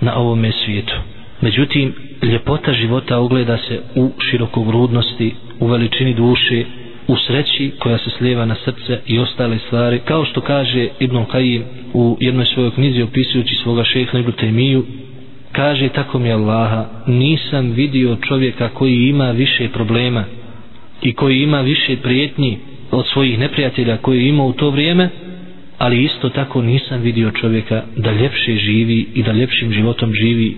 na 0.00 0.16
ovome 0.16 0.52
svijetu. 0.64 0.94
Međutim 1.40 1.94
ljepota 2.22 2.72
života 2.72 3.18
ogleda 3.18 3.58
se 3.58 3.80
u 3.94 4.10
širokogrudnosti 4.20 5.34
u 5.60 5.66
veličini 5.66 6.14
duše 6.14 6.64
u 7.06 7.16
sreći 7.16 7.70
koja 7.78 7.98
se 7.98 8.10
slijeva 8.10 8.44
na 8.44 8.54
srce 8.54 9.00
i 9.06 9.18
ostale 9.18 9.58
stvari. 9.58 9.98
Kao 9.98 10.24
što 10.24 10.40
kaže 10.40 10.88
Ibn 11.00 11.24
Kajim 11.24 11.62
u 11.94 12.16
jednoj 12.20 12.44
svojoj 12.46 12.70
knjizi 12.70 13.02
opisujući 13.02 13.54
svoga 13.54 13.84
šeha 13.84 14.18
Ibn 14.18 14.32
Taymiju 14.32 14.82
kaže 15.52 15.88
tako 15.88 16.18
mi 16.18 16.32
Allaha 16.32 16.86
nisam 17.06 17.70
vidio 17.70 18.16
čovjeka 18.28 18.68
koji 18.68 19.08
ima 19.08 19.30
više 19.30 19.68
problema 19.68 20.24
i 21.02 21.12
koji 21.12 21.42
ima 21.42 21.60
više 21.60 21.96
prijetnji 21.96 22.58
od 22.90 23.06
svojih 23.06 23.38
neprijatelja 23.38 23.96
koji 23.96 24.28
ima 24.28 24.44
u 24.44 24.52
to 24.52 24.70
vrijeme 24.70 25.08
ali 25.82 26.04
isto 26.04 26.28
tako 26.28 26.62
nisam 26.62 27.00
vidio 27.00 27.30
čovjeka 27.30 27.82
da 27.96 28.12
ljepše 28.12 28.56
živi 28.56 29.06
i 29.14 29.22
da 29.22 29.32
ljepšim 29.32 29.72
životom 29.72 30.14
živi 30.14 30.56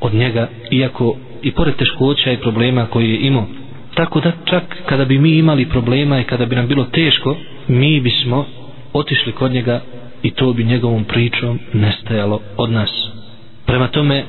od 0.00 0.14
njega 0.14 0.48
iako 0.70 1.16
i 1.42 1.50
pored 1.52 1.76
teškoća 1.76 2.32
i 2.32 2.36
problema 2.36 2.86
koje 2.86 3.10
je 3.10 3.18
imao. 3.20 3.46
Tako 3.94 4.20
da 4.20 4.32
čak 4.44 4.62
kada 4.86 5.04
bi 5.04 5.18
mi 5.18 5.30
imali 5.30 5.68
problema 5.68 6.20
i 6.20 6.24
kada 6.24 6.46
bi 6.46 6.56
nam 6.56 6.66
bilo 6.68 6.84
teško 6.84 7.36
mi 7.68 8.00
bismo 8.00 8.46
otišli 8.92 9.32
kod 9.32 9.52
njega 9.52 9.80
i 10.22 10.30
to 10.30 10.52
bi 10.52 10.64
njegovom 10.64 11.04
pričom 11.04 11.58
nestajalo 11.72 12.40
od 12.56 12.70
nas. 12.70 12.90
Prema 13.66 13.88
tome 13.88 14.24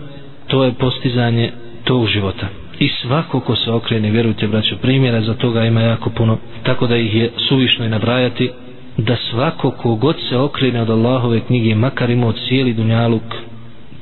to 0.47 0.63
je 0.63 0.73
postizanje 0.73 1.51
tog 1.83 2.07
života. 2.07 2.47
I 2.79 2.89
svako 3.01 3.39
ko 3.39 3.55
se 3.55 3.71
okrene 3.71 4.11
vjerujte 4.11 4.47
braćo 4.47 4.75
primjera 4.81 5.21
za 5.21 5.33
toga 5.33 5.65
ima 5.65 5.81
jako 5.81 6.09
puno 6.09 6.37
tako 6.63 6.87
da 6.87 6.97
ih 6.97 7.15
je 7.15 7.31
suvišno 7.49 7.85
i 7.85 7.89
nabrajati 7.89 8.49
da 8.97 9.15
svako 9.15 9.71
kogod 9.71 10.15
se 10.29 10.37
okrene 10.37 10.81
od 10.81 10.89
Allahove 10.89 11.39
knjige 11.39 11.75
makar 11.75 12.09
imao 12.09 12.33
cijeli 12.33 12.73
dunjaluk 12.73 13.35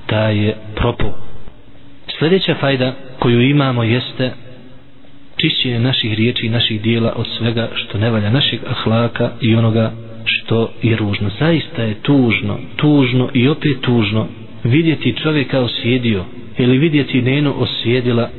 da 0.09 0.29
je 0.29 0.57
propo 0.75 1.05
sljedeća 2.19 2.55
fajda 2.59 2.93
koju 3.19 3.41
imamo 3.41 3.83
jeste 3.83 4.31
čišćenje 5.37 5.79
naših 5.79 6.13
riječi 6.13 6.45
i 6.45 6.49
naših 6.49 6.81
dijela 6.81 7.13
od 7.15 7.25
svega 7.37 7.69
što 7.73 7.97
ne 7.97 8.09
valja 8.09 8.29
našeg 8.29 8.59
ahlaka 8.67 9.31
i 9.41 9.55
onoga 9.55 9.91
što 10.25 10.71
je 10.81 10.95
ružno. 10.95 11.29
Zaista 11.39 11.83
je 11.83 11.93
tužno 11.93 12.57
tužno 12.75 13.29
i 13.33 13.47
opet 13.47 13.81
tužno 13.81 14.27
vidjeti 14.63 15.15
čovjeka 15.23 15.59
osjedio 15.59 16.25
ili 16.57 16.77
vidjeti 16.77 17.21
nenu 17.21 17.53
osjedila. 17.57 18.29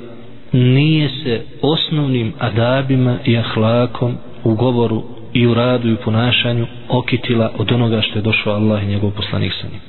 Nije 0.53 1.09
se 1.09 1.41
osnovnim 1.63 2.33
adabima 2.39 3.19
i 3.25 3.39
ahlakom 3.39 4.15
u 4.45 4.55
govoru 4.55 5.03
i 5.33 5.47
u 5.47 5.55
radu 5.55 5.89
i 5.89 5.93
u 5.93 6.03
ponašanju 6.05 6.67
okitila 6.89 7.53
od 7.59 7.73
onoga 7.73 8.01
što 8.01 8.19
je 8.19 8.23
došao 8.23 8.55
Allah 8.55 8.83
i 8.83 8.87
njegov 8.87 9.11
poslanik 9.11 9.53
sa 9.53 9.67
njim. 9.69 9.81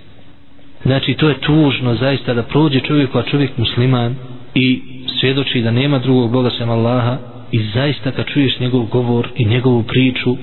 Znači 0.84 1.14
to 1.14 1.30
je 1.30 1.40
tužno 1.40 1.96
zaista 1.96 2.34
da 2.34 2.44
prođe 2.44 2.80
čovjek 2.80 3.16
a 3.16 3.24
čovjek 3.24 3.58
musliman 3.58 4.16
i 4.56 4.82
svjedoči 5.20 5.62
da 5.62 5.72
nema 5.72 6.00
drugog 6.00 6.32
Boga 6.32 6.50
sem 6.50 6.70
Allaha 6.70 7.18
i 7.52 7.60
zaista 7.64 8.12
kad 8.12 8.26
čuješ 8.26 8.60
njegov 8.60 8.84
govor 8.84 9.28
i 9.36 9.46
njegovu 9.46 9.84
priču 9.84 10.38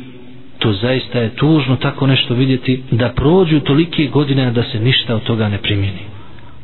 to 0.59 0.73
zaista 0.73 1.19
je 1.19 1.29
tužno 1.31 1.77
tako 1.77 2.07
nešto 2.07 2.35
vidjeti 2.35 2.83
da 2.91 3.09
prođu 3.09 3.61
tolike 3.61 4.07
godine 4.07 4.51
da 4.51 4.63
se 4.63 4.81
ništa 4.81 5.15
od 5.15 5.23
toga 5.23 5.49
ne 5.49 5.59
primjeni. 5.59 5.99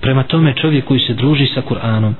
Prema 0.00 0.22
tome 0.22 0.54
čovjek 0.54 0.84
koji 0.84 1.00
se 1.00 1.14
druži 1.14 1.46
sa 1.46 1.62
Kur'anom 1.62 2.12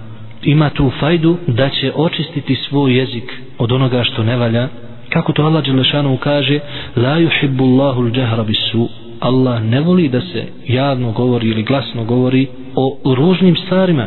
ima 0.43 0.71
tu 0.71 0.91
fajdu 1.01 1.37
da 1.47 1.69
će 1.71 1.93
očistiti 1.95 2.55
svoj 2.55 2.97
jezik 2.99 3.25
od 3.59 3.73
onoga 3.73 4.03
što 4.05 4.23
ne 4.23 4.37
valja 4.37 4.69
kako 5.09 5.33
to 5.33 5.43
Allah 5.43 5.65
Đelešanu 5.65 6.17
kaže 6.17 6.61
la 6.97 7.19
yuhibbu 7.19 7.65
Allahu 7.65 8.03
al-jahra 8.03 8.43
bisu 8.43 8.89
Allah 9.21 9.63
ne 9.63 9.81
voli 9.81 10.09
da 10.09 10.21
se 10.21 10.47
javno 10.67 11.13
govori 11.13 11.49
ili 11.49 11.63
glasno 11.63 12.05
govori 12.05 12.47
o 12.75 13.15
ružnim 13.15 13.57
stvarima. 13.57 14.07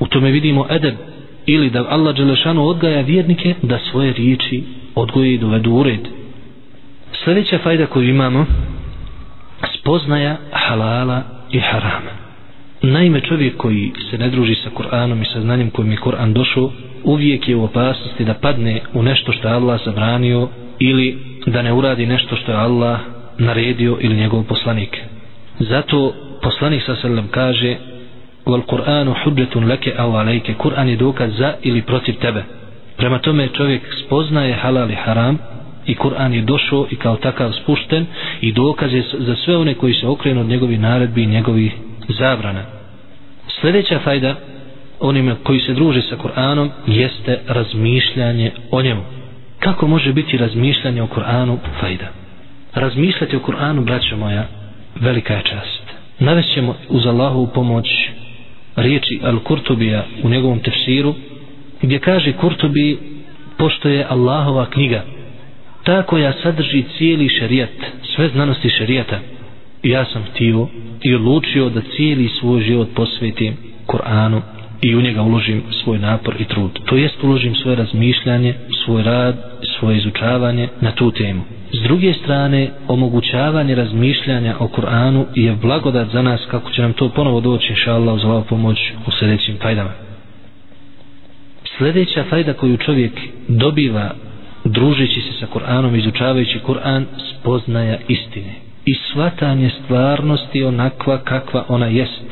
U 0.00 0.06
tome 0.06 0.30
vidimo 0.30 0.66
edeb 0.70 0.94
ili 1.46 1.70
da 1.70 1.86
Allah 1.88 2.16
Đelešanu 2.16 2.66
odgaja 2.66 3.00
vjernike 3.00 3.54
da 3.62 3.78
svoje 3.90 4.12
riječi 4.12 4.62
odgoje 4.94 5.34
i 5.34 5.38
dovedu 5.38 5.70
u 5.70 5.82
red. 5.82 6.08
Sljedeća 7.24 7.58
fajda 7.58 7.86
koju 7.86 8.08
imamo 8.08 8.46
spoznaja 9.78 10.36
halala 10.50 11.22
i 11.50 11.58
harama. 11.58 12.10
Naime, 12.82 13.20
čovjek 13.20 13.56
koji 13.56 13.92
se 14.10 14.18
ne 14.18 14.30
druži 14.30 14.54
sa 14.54 14.70
Kur'anom 14.70 15.22
i 15.22 15.24
sa 15.24 15.40
znanjem 15.40 15.70
kojim 15.70 15.90
je 15.90 15.98
Kur'an 15.98 16.32
došao, 16.32 16.70
uvijek 17.04 17.48
je 17.48 17.56
u 17.56 17.64
opasnosti 17.64 18.24
da 18.24 18.34
padne 18.34 18.80
u 18.94 19.02
nešto 19.02 19.32
što 19.32 19.48
je 19.48 19.54
Allah 19.54 19.80
zabranio 19.84 20.48
ili 20.78 21.18
da 21.46 21.62
ne 21.62 21.72
uradi 21.72 22.06
nešto 22.06 22.36
što 22.36 22.52
je 22.52 22.58
Allah 22.58 22.98
naredio 23.38 23.98
ili 24.00 24.16
njegov 24.16 24.42
poslanik. 24.44 24.98
Zato 25.60 26.12
poslanik 26.42 26.82
sa 26.82 26.96
sallam 26.96 27.28
kaže 27.28 27.76
Wal 28.46 28.62
Kur'anu 28.62 29.14
hudretun 29.14 29.64
leke 29.64 29.94
au 29.96 30.12
alejke 30.12 30.54
Kur'an 30.54 30.88
je 30.88 30.96
dokaz 30.96 31.30
za 31.32 31.54
ili 31.62 31.82
protiv 31.82 32.14
tebe. 32.14 32.44
Prema 32.96 33.18
tome 33.18 33.48
čovjek 33.48 33.82
spoznaje 33.96 34.54
halal 34.54 34.90
i 34.90 34.94
haram 34.94 35.38
i 35.86 35.94
Kur'an 35.94 36.32
je 36.32 36.42
došao 36.42 36.86
i 36.90 36.96
kao 36.96 37.16
takav 37.16 37.52
spušten 37.52 38.06
i 38.40 38.52
dokaz 38.52 38.92
je 38.92 39.02
za 39.18 39.36
sve 39.36 39.56
one 39.56 39.74
koji 39.74 39.94
se 39.94 40.06
okrenu 40.06 40.40
od 40.40 40.46
njegovi 40.46 40.78
naredbi 40.78 41.22
i 41.22 41.26
njegovi 41.26 41.70
zabrana. 42.10 42.64
Sljedeća 43.50 43.98
fajda 43.98 44.34
onima 45.02 45.36
koji 45.42 45.60
se 45.60 45.72
druže 45.72 46.02
sa 46.02 46.16
Kur'anom 46.16 46.70
jeste 46.86 47.38
razmišljanje 47.48 48.50
o 48.70 48.82
njemu. 48.82 49.02
Kako 49.58 49.86
može 49.86 50.12
biti 50.12 50.36
razmišljanje 50.36 51.02
o 51.02 51.06
Kur'anu 51.06 51.56
fajda? 51.80 52.08
Razmišljati 52.74 53.36
o 53.36 53.40
Kur'anu, 53.40 53.84
braćo 53.84 54.16
moja, 54.16 54.48
velika 55.00 55.34
je 55.34 55.42
čast. 55.42 55.82
Navešćemo 56.18 56.74
uz 56.88 57.06
Allahovu 57.06 57.46
pomoć 57.54 57.86
riječi 58.76 59.20
Al-Kurtubija 59.22 60.02
u 60.22 60.28
njegovom 60.28 60.58
tefsiru, 60.58 61.14
gdje 61.82 61.98
kaže 61.98 62.32
Kurtubi, 62.32 62.98
pošto 63.58 63.88
je 63.88 64.06
Allahova 64.08 64.70
knjiga, 64.70 65.04
ta 65.84 66.02
koja 66.02 66.32
sadrži 66.42 66.84
cijeli 66.98 67.28
šerijat, 67.28 67.70
sve 68.14 68.28
znanosti 68.28 68.68
šerijata, 68.68 69.18
ja 69.82 70.04
sam 70.04 70.24
htio 70.24 70.68
i 71.02 71.14
odlučio 71.14 71.68
da 71.68 71.80
cijeli 71.96 72.28
svoj 72.28 72.60
život 72.60 72.88
posvetim 72.94 73.56
Kur'anu 73.86 74.40
i 74.82 74.96
u 74.96 75.00
njega 75.00 75.22
uložim 75.22 75.62
svoj 75.72 75.98
napor 75.98 76.34
i 76.38 76.44
trud. 76.44 76.70
To 76.84 76.96
jest 76.96 77.22
uložim 77.24 77.54
svoje 77.54 77.76
razmišljanje, 77.76 78.54
svoj 78.84 79.02
rad, 79.02 79.36
svoje 79.78 79.96
izučavanje 79.96 80.68
na 80.80 80.92
tu 80.92 81.10
temu. 81.10 81.42
S 81.72 81.82
druge 81.82 82.12
strane, 82.14 82.70
omogućavanje 82.88 83.74
razmišljanja 83.74 84.56
o 84.58 84.68
Kur'anu 84.68 85.24
je 85.34 85.52
blagodat 85.52 86.08
za 86.08 86.22
nas 86.22 86.40
kako 86.50 86.70
će 86.70 86.82
nam 86.82 86.92
to 86.92 87.08
ponovo 87.08 87.40
doći, 87.40 87.68
inša 87.70 87.94
Allah, 87.94 88.14
uz 88.14 88.24
ovu 88.24 88.44
pomoć 88.48 88.78
u 89.06 89.10
sljedećim 89.10 89.56
fajdama. 89.62 89.90
Sljedeća 91.78 92.24
fajda 92.30 92.52
koju 92.52 92.76
čovjek 92.76 93.12
dobiva 93.48 94.10
družeći 94.64 95.20
se 95.20 95.32
sa 95.40 95.46
Kur'anom, 95.46 95.98
izučavajući 95.98 96.58
Kur'an, 96.66 97.04
spoznaja 97.30 97.96
istine 98.08 98.54
i 98.86 98.94
svatanje 98.94 99.70
stvarnosti 99.84 100.64
onakva 100.64 101.18
kakva 101.18 101.64
ona 101.68 101.86
jest. 101.86 102.31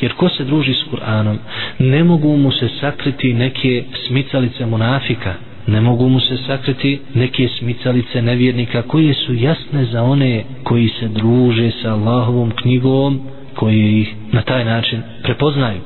Jer 0.00 0.12
ko 0.12 0.28
se 0.28 0.44
druži 0.44 0.74
s 0.74 0.84
Kur'anom, 0.90 1.36
ne 1.78 2.04
mogu 2.04 2.36
mu 2.36 2.52
se 2.52 2.68
sakriti 2.80 3.32
neke 3.34 3.84
smicalice 4.06 4.66
munafika, 4.66 5.34
ne 5.66 5.80
mogu 5.80 6.08
mu 6.08 6.20
se 6.20 6.36
sakriti 6.36 7.00
neke 7.14 7.48
smicalice 7.48 8.22
nevjernika 8.22 8.82
koje 8.82 9.14
su 9.14 9.34
jasne 9.34 9.84
za 9.84 10.02
one 10.02 10.44
koji 10.64 10.88
se 10.88 11.08
druže 11.08 11.70
sa 11.70 11.92
Allahovom 11.92 12.50
knjigom 12.50 13.20
koji 13.54 14.00
ih 14.00 14.14
na 14.32 14.42
taj 14.42 14.64
način 14.64 15.02
prepoznaju. 15.22 15.80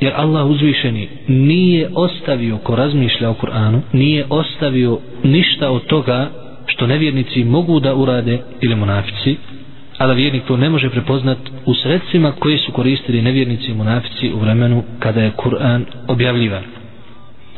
Jer 0.00 0.12
Allah 0.16 0.46
uzvišeni 0.46 1.08
nije 1.28 1.88
ostavio 1.94 2.58
ko 2.58 2.76
razmišlja 2.76 3.30
o 3.30 3.34
Kur'anu 3.34 3.80
nije 3.92 4.26
ostavio 4.28 4.98
ništa 5.22 5.70
od 5.70 5.86
toga 5.86 6.30
što 6.66 6.86
nevjernici 6.86 7.44
mogu 7.44 7.80
da 7.80 7.94
urade 7.94 8.38
ili 8.60 8.74
monafici 8.76 9.36
a 10.00 10.06
da 10.06 10.12
vjernik 10.12 10.44
to 10.44 10.56
ne 10.56 10.70
može 10.70 10.90
prepoznat 10.90 11.38
u 11.66 11.74
sredstvima 11.74 12.32
koje 12.32 12.58
su 12.58 12.72
koristili 12.72 13.22
nevjernici 13.22 13.70
i 13.70 13.74
munafici 13.74 14.32
u 14.32 14.38
vremenu 14.38 14.82
kada 14.98 15.20
je 15.20 15.32
Kur'an 15.36 15.84
objavljivan. 16.08 16.62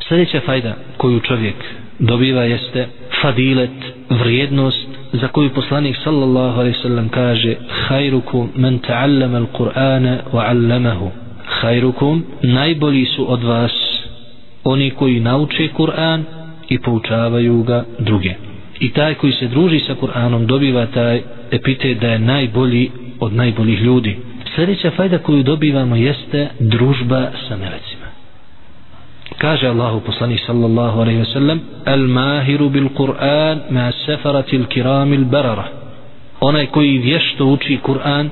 Sljedeća 0.08 0.40
fajda 0.46 0.74
koju 0.96 1.20
čovjek 1.20 1.54
dobiva 1.98 2.42
jeste 2.44 2.86
fadilet, 3.22 3.70
vrijednost 4.10 4.88
za 5.12 5.28
koju 5.28 5.50
poslanik 5.50 5.96
sallallahu 6.04 6.60
alaihi 6.60 6.78
sallam 6.82 7.08
kaže 7.08 7.54
hajrukum 7.86 8.48
men 8.56 8.78
ta'allama 8.78 9.38
al-Qur'ana 9.46 10.18
wa 10.32 10.42
'allamahu. 10.48 11.10
Hajrukum 11.46 12.24
najbolji 12.42 13.04
su 13.04 13.32
od 13.32 13.42
vas 13.42 13.72
oni 14.64 14.90
koji 14.90 15.20
nauče 15.20 15.68
Kur'an 15.76 16.24
i 16.68 16.78
poučavaju 16.78 17.62
ga 17.62 17.84
druge 17.98 18.51
i 18.80 18.92
taj 18.92 19.14
koji 19.14 19.32
se 19.32 19.48
druži 19.48 19.80
sa 19.80 19.94
Kur'anom 19.94 20.46
dobiva 20.46 20.86
taj 20.86 21.22
epitet 21.50 21.98
da 22.00 22.08
je 22.08 22.18
najbolji 22.18 22.90
od 23.20 23.32
najboljih 23.32 23.80
ljudi 23.80 24.16
sljedeća 24.54 24.90
fajda 24.90 25.18
koju 25.18 25.42
dobivamo 25.42 25.96
jeste 25.96 26.48
družba 26.58 27.30
sa 27.48 27.56
melecima 27.56 28.06
kaže 29.38 29.68
Allahu 29.68 30.00
poslanik 30.00 30.40
sallallahu 30.46 31.00
alejhi 31.00 31.18
ve 31.18 31.24
sellem 31.24 31.60
"El 31.86 32.06
mahiru 32.08 32.68
bil 32.68 32.88
Kur'an 32.88 33.60
ma 33.70 33.92
safarati 34.06 34.56
al 34.56 34.64
kiram 34.64 35.12
al 35.12 35.24
barara 35.24 35.64
onaj 36.40 36.66
koji 36.66 36.98
vješto 36.98 37.46
uči 37.46 37.78
Kur'an 37.82 38.28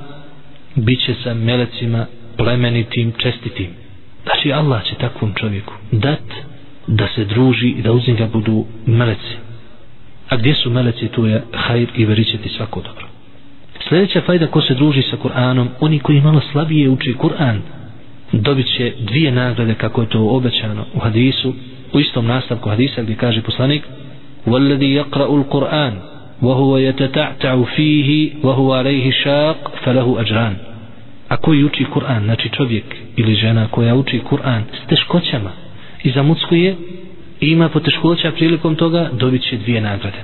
biće 0.77 1.15
sa 1.25 1.35
melecima 1.35 2.07
plemenitim, 2.37 3.13
čestitim. 3.19 3.67
Znači 4.25 4.53
Allah 4.53 4.85
će 4.85 4.95
takvom 4.95 5.35
čovjeku 5.35 5.73
dat 5.93 6.29
da 6.87 7.09
se 7.15 7.25
druži 7.25 7.69
i 7.69 7.83
da 7.83 7.93
uz 7.93 8.09
njega 8.09 8.27
budu 8.33 8.65
meleci 8.87 9.37
A 10.30 10.36
gdje 10.36 10.54
su 10.54 10.70
meleci, 10.70 11.08
tu 11.08 11.26
je 11.26 11.44
hajr 11.54 11.88
i 11.96 12.06
veričeti 12.06 12.50
svako 12.50 12.82
dobro. 12.82 13.08
Sljedeća 13.90 14.22
fajda 14.22 14.48
ko 14.48 14.62
se 14.62 14.74
druži 14.74 15.02
sa 15.02 15.18
Kur'anom, 15.18 15.68
oni 15.80 16.00
koji 16.00 16.22
malo 16.22 16.42
slabije 16.52 16.90
uči 16.90 17.14
Kur'an, 17.14 17.60
dobit 18.32 18.68
će 18.78 18.94
dvije 19.00 19.32
nagrade 19.32 19.74
kako 19.74 20.02
je 20.02 20.10
to 20.10 20.30
obećano 20.30 20.86
u 20.94 21.00
hadisu, 21.00 21.54
u 21.94 22.00
istom 22.00 22.26
nastavku 22.26 22.70
hadisa 22.70 23.04
gdje 23.04 23.16
kaže 23.16 23.42
poslanik 23.42 23.84
وَالَّذِي 24.46 24.94
يَقْرَأُ 25.02 25.30
الْقُرْآنِ 25.40 25.94
وَهُوَ 26.42 26.78
يَتَتَعْتَعُ 26.78 27.64
فِيهِ 27.76 28.10
وَهُوَ 28.44 28.74
عَلَيْهِ 28.74 29.12
شَاقْ 29.24 29.58
فَلَهُ 29.84 30.08
أَجْرَانِ 30.22 30.56
a 31.30 31.38
koji 31.38 31.64
uči 31.64 31.86
Kur'an, 31.94 32.24
znači 32.24 32.50
čovjek 32.50 32.86
ili 33.16 33.36
žena 33.36 33.68
koja 33.68 33.96
uči 33.96 34.22
Kur'an 34.30 34.62
s 34.84 34.88
teškoćama 34.90 35.52
i 36.04 36.12
zamuckuje 36.12 36.76
i 37.41 37.47
ima 37.49 37.69
poteškoća 37.69 38.33
prilikom 38.33 38.77
toga, 38.77 39.11
dobit 39.13 39.43
će 39.43 39.57
dvije 39.57 39.81
nagrade. 39.81 40.19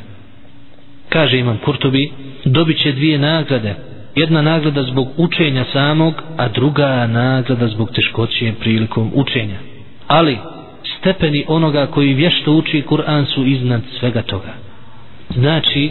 Kaže 1.09 1.39
imam 1.39 1.59
Kurtobi, 1.65 2.11
dobit 2.45 2.83
će 2.83 2.93
dvije 2.93 3.19
nagrade. 3.19 3.75
Jedna 4.15 4.43
nagrada 4.43 4.83
zbog 4.83 5.09
učenja 5.17 5.65
samog, 5.73 6.15
a 6.37 6.49
druga 6.49 7.07
nagrada 7.07 7.69
zbog 7.69 7.91
teškoće 7.91 8.53
prilikom 8.61 9.11
učenja. 9.15 9.59
Ali, 10.07 10.39
stepeni 10.99 11.45
onoga 11.49 11.87
koji 11.87 12.15
vješto 12.15 12.53
uči 12.53 12.83
Kur'an 12.89 13.25
su 13.35 13.47
iznad 13.47 13.83
svega 14.01 14.23
toga. 14.23 14.55
Znači, 15.35 15.91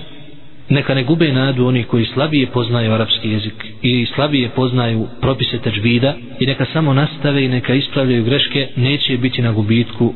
neka 0.69 0.93
ne 0.93 1.03
gube 1.03 1.33
nadu 1.33 1.67
oni 1.67 1.83
koji 1.83 2.05
slabije 2.05 2.47
poznaju 2.47 2.91
arapski 2.91 3.29
jezik 3.29 3.65
i 3.81 4.05
slabije 4.15 4.49
poznaju 4.49 5.07
propise 5.21 5.57
teđvida 5.57 6.13
i 6.39 6.45
neka 6.45 6.65
samo 6.73 6.93
nastave 6.93 7.45
i 7.45 7.47
neka 7.47 7.73
ispravljaju 7.73 8.23
greške 8.23 8.67
neće 8.75 9.17
biti 9.17 9.41
na 9.41 9.51
gubitku 9.51 10.13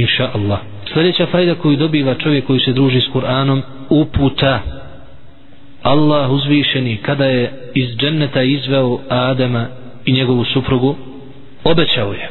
inša 0.00 0.30
Allah. 0.34 0.58
Sljedeća 0.92 1.26
fajda 1.26 1.54
koju 1.54 1.76
dobiva 1.76 2.14
čovjek 2.14 2.46
koji 2.46 2.60
se 2.60 2.72
druži 2.72 3.00
s 3.00 3.08
Kur'anom 3.14 3.62
uputa. 3.88 4.60
Allah 5.82 6.30
uzvišeni 6.30 6.96
kada 6.96 7.24
je 7.24 7.70
iz 7.74 7.96
dženneta 7.96 8.42
izveo 8.42 8.98
Adama 9.08 9.66
i 10.04 10.12
njegovu 10.12 10.44
suprugu 10.44 10.96
obećao 11.64 12.12
je 12.12 12.30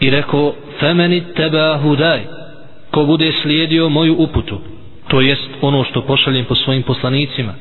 i 0.00 0.10
rekao 0.10 0.54
femeni 0.80 1.22
teba 1.36 1.78
hudaj 1.82 2.20
ko 2.90 3.04
bude 3.04 3.32
slijedio 3.42 3.88
moju 3.88 4.14
uputu. 4.18 4.58
To 5.08 5.20
jest 5.20 5.48
ono 5.60 5.84
što 5.84 6.02
pošaljem 6.02 6.44
po 6.44 6.54
svojim 6.54 6.82
poslanicima. 6.82 7.54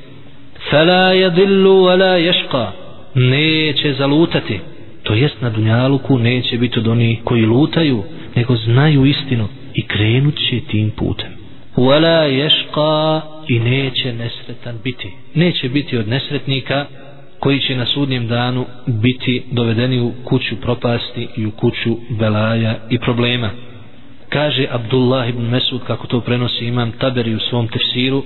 Fela 0.70 1.13
jadillu 1.13 1.86
wala 1.86 2.32
yashqa. 2.32 2.68
Neće 3.13 3.94
zalutati. 3.94 4.60
To 5.04 5.13
jest 5.13 5.42
na 5.42 5.50
dunjaluku 5.50 6.18
neće 6.18 6.58
biti 6.58 6.80
od 6.80 6.88
onih 6.88 7.20
koji 7.24 7.46
lutaju 7.46 8.04
nego 8.36 8.56
znaju 8.56 9.06
istinu 9.06 9.48
i 9.74 9.88
krenut 9.88 10.36
će 10.50 10.60
tim 10.72 10.91
putem. 10.91 11.28
Wala 11.76 12.28
yashqa 12.30 13.22
i 13.48 13.60
neće 13.60 14.13
nesretan 14.13 14.76
biti. 14.84 15.12
Neće 15.36 15.69
biti 15.69 15.98
od 15.98 16.08
nesretnika 16.08 16.86
koji 17.39 17.60
će 17.60 17.76
na 17.76 17.86
sudnjem 17.86 18.28
danu 18.28 18.65
biti 18.88 19.43
dovedeni 19.52 20.00
u 20.02 20.12
kuću 20.24 20.56
propasti 20.62 21.28
i 21.38 21.46
u 21.46 21.52
kuću 21.52 21.98
belaja 22.10 22.76
i 22.89 23.00
problema. 23.00 23.50
Kaže 24.30 24.67
Abdullah 24.72 25.30
ibn 25.30 25.41
Mesud 25.43 25.82
kako 25.88 26.08
to 26.08 26.22
prenosi 26.22 26.65
imam 26.65 26.91
Taberi 26.91 27.36
u 27.36 27.39
svom 27.39 27.67
tefsiru. 27.67 28.24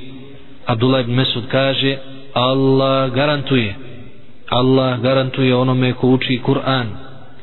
Abdullah 0.65 1.01
ibn 1.01 1.13
Mesud 1.13 1.43
kaže 1.51 1.97
Allah 2.33 3.13
garantuje 3.13 3.75
Allah 4.49 5.01
garantuje 5.01 5.55
onome 5.55 5.93
ko 5.93 6.07
uči 6.07 6.39
Kur'an 6.45 6.85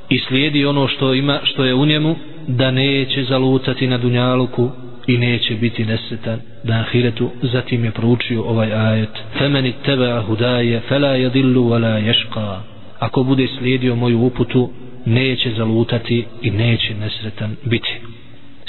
i 0.08 0.18
slijedi 0.18 0.66
ono 0.66 0.88
što 0.88 1.14
ima 1.14 1.40
što 1.44 1.64
je 1.64 1.74
u 1.74 1.86
njemu 1.86 2.16
da 2.48 2.70
neće 2.70 3.24
zalutati 3.24 3.86
na 3.86 3.98
dunjaluku 3.98 4.70
i 5.06 5.18
neće 5.18 5.54
biti 5.54 5.84
nesretan 5.84 6.40
na 6.64 6.80
ahiretu 6.80 7.30
zatim 7.42 7.84
je 7.84 7.90
proučio 7.90 8.42
ovaj 8.42 8.72
ajet 8.74 9.10
femeni 9.38 9.72
tebe 9.84 10.20
hudaje 10.26 10.80
fela 10.88 11.08
jadillu 11.08 11.62
wala 11.70 12.12
yashqa 12.12 12.58
ako 12.98 13.22
bude 13.22 13.46
slijedio 13.58 13.96
moju 13.96 14.20
uputu 14.20 14.70
neće 15.06 15.50
zalutati 15.56 16.24
i 16.42 16.50
neće 16.50 16.94
nesretan 16.94 17.56
biti 17.64 18.00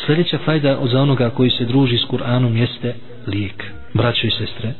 Sljedeća 0.06 0.38
fajda 0.46 0.80
za 0.92 1.02
onoga 1.02 1.30
koji 1.30 1.50
se 1.50 1.66
druži 1.66 1.98
s 1.98 2.06
Kur'anom 2.12 2.56
jeste 2.56 2.94
lijek. 3.28 3.64
Braćo 3.94 4.28
i 4.28 4.32
sestre, 4.32 4.74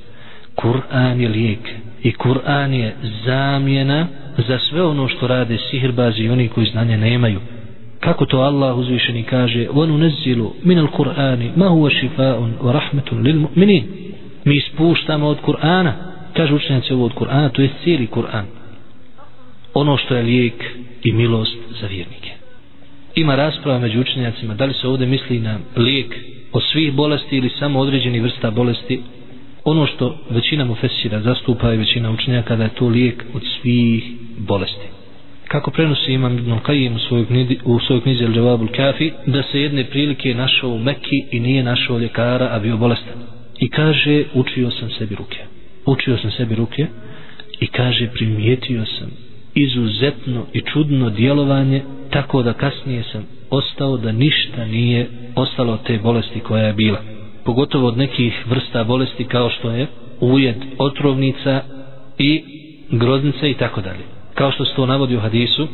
Kur'an 0.56 1.20
je 1.22 1.30
lijek 1.30 1.60
i 2.04 2.12
Kur'an 2.12 2.74
je 2.74 2.96
zamjena 3.26 4.08
za 4.48 4.60
sve 4.60 4.84
ono 4.84 5.08
što 5.08 5.28
rade 5.28 5.58
sihirbazi 5.72 6.22
i 6.24 6.30
oni 6.30 6.48
koji 6.48 6.66
znanje 6.66 6.98
nemaju 6.98 7.40
kako 8.06 8.26
to 8.26 8.38
Allah 8.38 8.78
uzvišeni 8.78 9.24
kaže 9.24 9.68
vanu 9.74 9.98
nezilu 9.98 10.54
min 10.64 10.80
al 10.80 10.88
kur'ani 10.88 11.52
ma 11.56 11.66
huwa 11.66 11.90
šifaun 11.90 12.54
wa 12.62 12.72
rahmatun 12.72 13.24
lil 13.24 13.36
mu'minin. 13.36 13.84
Mi 14.46 14.62
spuštamo 14.62 15.28
od 15.28 15.38
kur'ana. 15.42 15.94
Kaže 16.34 16.54
učenjaci 16.54 16.94
ovo 16.94 17.06
od 17.06 17.14
kur'ana 17.14 17.50
to 17.50 17.62
je 17.62 17.70
cijeli 17.84 18.08
kur'an. 18.08 18.46
Ono 19.74 19.98
što 19.98 20.16
je 20.16 20.24
lijek 20.24 20.66
i 21.04 21.12
milost 21.12 21.58
za 21.82 21.88
vjernike. 21.88 22.32
Ima 23.16 23.36
rasprava 23.36 23.80
među 23.80 24.02
učenjacima 24.02 24.54
da 24.54 24.66
li 24.66 24.74
se 24.74 24.88
ovdje 24.88 25.08
misli 25.08 25.40
na 25.40 25.60
lijek 25.76 26.16
od 26.52 26.64
svih 26.64 26.94
bolesti 26.94 27.38
ili 27.38 27.50
samo 27.50 27.80
određeni 27.80 28.20
vrsta 28.20 28.52
bolesti? 28.52 29.02
Ono 29.64 29.86
što 29.86 30.18
većina 30.30 30.66
mu 30.66 30.76
fesira 30.76 31.22
zastupa 31.22 31.74
i 31.74 31.78
većina 31.78 32.12
učenjaka 32.12 32.56
da 32.56 32.64
je 32.64 32.70
to 32.70 32.88
lijek 32.88 33.26
od 33.34 33.42
svih 33.62 34.04
bolesti 34.38 35.05
kako 35.48 35.72
prenosi 35.72 36.14
imam 36.14 36.38
Ibn 36.38 36.52
Qajim 36.52 36.96
u 36.96 37.00
svojoj 37.00 37.26
knjizi, 37.26 37.58
u 37.66 37.80
svojoj 37.80 38.02
knjizi 38.02 38.24
El 38.24 38.36
Javabul 38.38 38.68
Kafi 38.68 39.12
da 39.26 39.44
se 39.44 39.62
jedne 39.62 39.84
prilike 39.84 40.34
našao 40.34 40.70
u 40.70 40.80
Mekki 40.80 41.24
i 41.32 41.40
nije 41.40 41.64
našao 41.64 42.00
ljekara 42.00 42.50
a 42.52 42.60
bio 42.60 42.78
bolestan. 42.78 43.14
I 43.60 43.70
kaže 43.70 44.24
učio 44.34 44.72
sam 44.72 44.90
sebi 44.90 45.16
ruke. 45.16 45.38
Učio 45.86 46.18
sam 46.18 46.32
sebi 46.32 46.56
ruke 46.56 46.88
i 47.60 47.68
kaže 47.68 48.10
primijetio 48.14 48.86
sam 48.86 49.12
izuzetno 49.56 50.46
i 50.54 50.62
čudno 50.62 51.10
djelovanje 51.10 51.82
tako 52.10 52.44
da 52.44 52.54
kasnije 52.54 53.04
sam 53.12 53.28
ostao 53.50 53.98
da 53.98 54.12
ništa 54.12 54.66
nije 54.66 55.08
ostalo 55.36 55.74
od 55.74 55.84
te 55.84 55.98
bolesti 56.04 56.40
koja 56.40 56.64
je 56.64 56.74
bila. 56.74 57.02
Pogotovo 57.44 57.88
od 57.88 57.98
nekih 57.98 58.44
vrsta 58.48 58.84
bolesti 58.84 59.24
kao 59.24 59.50
što 59.50 59.72
je 59.72 59.88
ujed 60.20 60.56
otrovnica 60.78 61.62
i 62.18 62.44
groznica 62.92 63.48
i 63.48 63.54
tako 63.54 63.82
dalje 63.82 64.15
kao 64.36 64.52
što 64.52 64.66
se 64.66 64.76
to 64.76 64.86
navodi 64.86 65.16
u 65.16 65.20
hadisu 65.20 65.68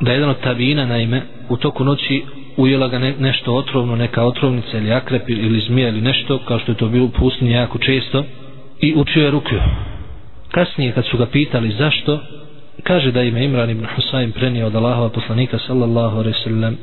da 0.00 0.12
jedan 0.12 0.30
od 0.30 0.40
tabina 0.40 0.86
naime 0.86 1.22
u 1.48 1.56
toku 1.56 1.84
noći 1.84 2.22
ujela 2.56 2.88
ga 2.88 2.98
ne, 2.98 3.14
nešto 3.18 3.54
otrovno 3.54 3.96
neka 3.96 4.24
otrovnica 4.24 4.78
ili 4.78 4.92
akrep 4.92 5.28
ili 5.28 5.60
zmija 5.60 5.88
ili 5.88 6.00
nešto 6.00 6.38
kao 6.38 6.58
što 6.58 6.72
je 6.72 6.76
to 6.76 6.88
bilo 6.88 7.04
u 7.04 7.10
pustinji 7.10 7.50
jako 7.52 7.78
često 7.78 8.24
i 8.80 8.94
učio 8.96 9.24
je 9.24 9.30
rukju 9.30 9.60
kasnije 10.50 10.92
kad 10.92 11.04
su 11.06 11.18
ga 11.18 11.26
pitali 11.26 11.70
zašto 11.70 12.20
kaže 12.82 13.12
da 13.12 13.22
ime 13.22 13.44
Imran 13.44 13.70
ibn 13.70 13.86
Husayn 13.96 14.32
prenio 14.32 14.66
od 14.66 14.76
Allahova 14.76 15.08
poslanika 15.08 15.58
sallallahu 15.58 16.18
alaihi 16.18 16.38
sallam 16.44 16.76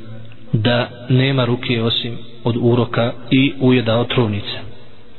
da 0.54 0.89
nema 1.10 1.46
ruke 1.46 1.82
osim 1.84 2.17
od 2.44 2.56
uroka 2.62 3.13
i 3.32 3.54
ujeda 3.60 3.98
otrovnice. 3.98 4.58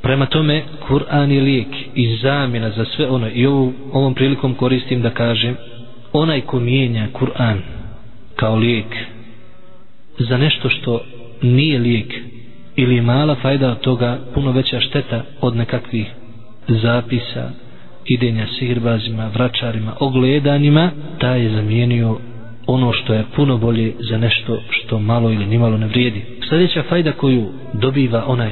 Prema 0.02 0.26
tome, 0.26 0.62
Kur'an 0.88 1.30
je 1.30 1.40
lijek 1.40 1.66
i 1.94 2.16
zamjena 2.16 2.70
za 2.70 2.84
sve 2.84 3.08
ono 3.08 3.28
i 3.28 3.46
ovom 3.92 4.14
prilikom 4.14 4.54
koristim 4.54 5.02
da 5.02 5.10
kažem 5.10 5.56
onaj 6.12 6.40
ko 6.40 6.60
mijenja 6.60 7.08
Kur'an 7.12 7.58
kao 8.36 8.56
lijek 8.56 8.86
za 10.18 10.36
nešto 10.36 10.68
što 10.68 11.00
nije 11.42 11.78
lijek 11.78 12.14
ili 12.76 12.94
je 12.94 13.02
mala 13.02 13.34
fajda 13.42 13.70
od 13.70 13.80
toga 13.80 14.18
puno 14.34 14.52
veća 14.52 14.80
šteta 14.80 15.24
od 15.40 15.56
nekakvih 15.56 16.06
zapisa 16.68 17.50
idenja 18.04 18.46
sihirbazima, 18.58 19.30
vračarima, 19.34 19.96
ogledanjima, 20.00 20.90
taj 21.18 21.42
je 21.42 21.50
zamijenio 21.50 22.18
ono 22.66 22.92
što 22.92 23.14
je 23.14 23.24
puno 23.36 23.58
bolje 23.58 23.94
za 24.10 24.18
nešto 24.18 24.58
što 24.70 24.98
malo 24.98 25.30
ili 25.32 25.46
nimalo 25.46 25.76
ne 25.78 25.86
vrijedi. 25.86 26.22
Sljedeća 26.48 26.82
fajda 26.88 27.12
koju 27.12 27.48
dobiva 27.72 28.24
onaj 28.26 28.50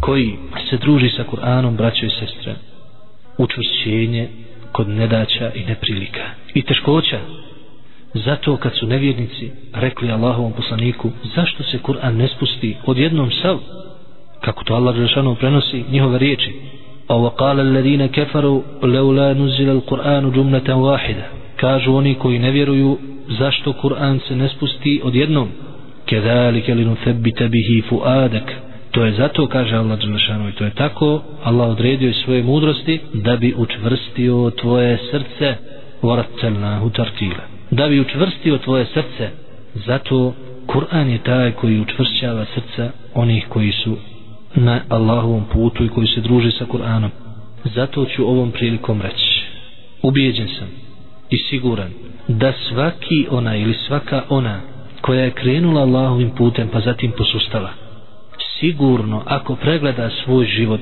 koji 0.00 0.32
se 0.70 0.76
druži 0.76 1.08
sa 1.08 1.24
Kur'anom, 1.32 1.76
braćo 1.76 2.06
i 2.06 2.10
sestre, 2.10 2.54
učvršćenje 3.38 4.28
kod 4.75 4.89
nedaća 4.89 5.51
i 5.55 5.65
neprilika. 5.65 6.23
I 6.53 6.61
teškoća, 6.61 7.19
zato 8.13 8.57
kad 8.57 8.71
su 8.75 8.87
nevjernici 8.87 9.51
rekli 9.73 10.11
Allahovom 10.11 10.53
poslaniku, 10.53 11.11
zašto 11.35 11.63
se 11.63 11.77
Kur'an 11.77 12.17
ne 12.17 12.27
spusti 12.27 12.75
odjednom 12.85 13.31
sav, 13.31 13.57
kako 14.41 14.63
to 14.63 14.73
Allah 14.75 14.95
Žešanu 14.95 15.35
prenosi 15.35 15.83
njihove 15.91 16.17
riječi, 16.17 16.51
وقال 17.19 17.59
الذين 17.59 18.05
كفروا 18.05 18.61
لولا 18.83 19.33
نزل 19.33 19.69
القرآن 19.69 20.31
جملة 20.31 20.75
واحدة 20.75 21.23
kažu 21.57 21.95
oni 21.95 22.15
koji 22.15 22.39
ne 22.39 22.51
vjeruju 22.51 22.97
zašto 23.39 23.73
Kur'an 23.73 24.19
se 24.27 24.35
ne 24.35 24.49
spusti 24.49 25.01
odjednom 25.03 25.49
kedalike 26.05 26.73
li 26.73 26.85
nuthabbita 26.85 27.47
bihi 27.47 27.81
fuadak 27.89 28.53
to 28.96 29.04
je 29.04 29.12
zato 29.12 29.46
kaže 29.46 29.76
Allah 29.76 29.98
Đelešanu, 29.98 30.48
i 30.48 30.52
to 30.52 30.64
je 30.64 30.70
tako 30.70 31.22
Allah 31.44 31.68
odredio 31.68 32.12
svoje 32.12 32.42
mudrosti 32.42 33.00
da 33.14 33.36
bi 33.36 33.54
učvrstio 33.56 34.50
tvoje 34.60 34.98
srce 35.10 35.54
warattalnahu 36.02 36.92
tartila 36.92 37.44
da 37.70 37.88
bi 37.88 38.00
učvrstio 38.00 38.58
tvoje 38.58 38.84
srce 38.84 39.30
zato 39.74 40.34
Kur'an 40.66 41.08
je 41.10 41.18
taj 41.18 41.52
koji 41.52 41.80
učvršćava 41.80 42.44
srca 42.54 42.90
onih 43.14 43.46
koji 43.48 43.72
su 43.72 43.96
na 44.54 44.80
Allahovom 44.88 45.44
putu 45.52 45.84
i 45.84 45.88
koji 45.88 46.06
se 46.06 46.20
druže 46.20 46.50
sa 46.50 46.64
Kur'anom. 46.64 47.08
Zato 47.64 48.04
ću 48.04 48.28
ovom 48.28 48.50
prilikom 48.50 49.02
reći. 49.02 49.42
Ubijeđen 50.02 50.48
sam 50.58 50.68
i 51.30 51.38
siguran 51.38 51.90
da 52.28 52.52
svaki 52.68 53.26
ona 53.30 53.56
ili 53.56 53.74
svaka 53.74 54.22
ona 54.28 54.60
koja 55.00 55.20
je 55.24 55.30
krenula 55.30 55.80
Allahovim 55.82 56.30
putem 56.30 56.68
pa 56.68 56.80
zatim 56.80 57.12
posustala 57.18 57.85
sigurno 58.60 59.22
ako 59.26 59.56
pregleda 59.56 60.10
svoj 60.10 60.46
život 60.46 60.80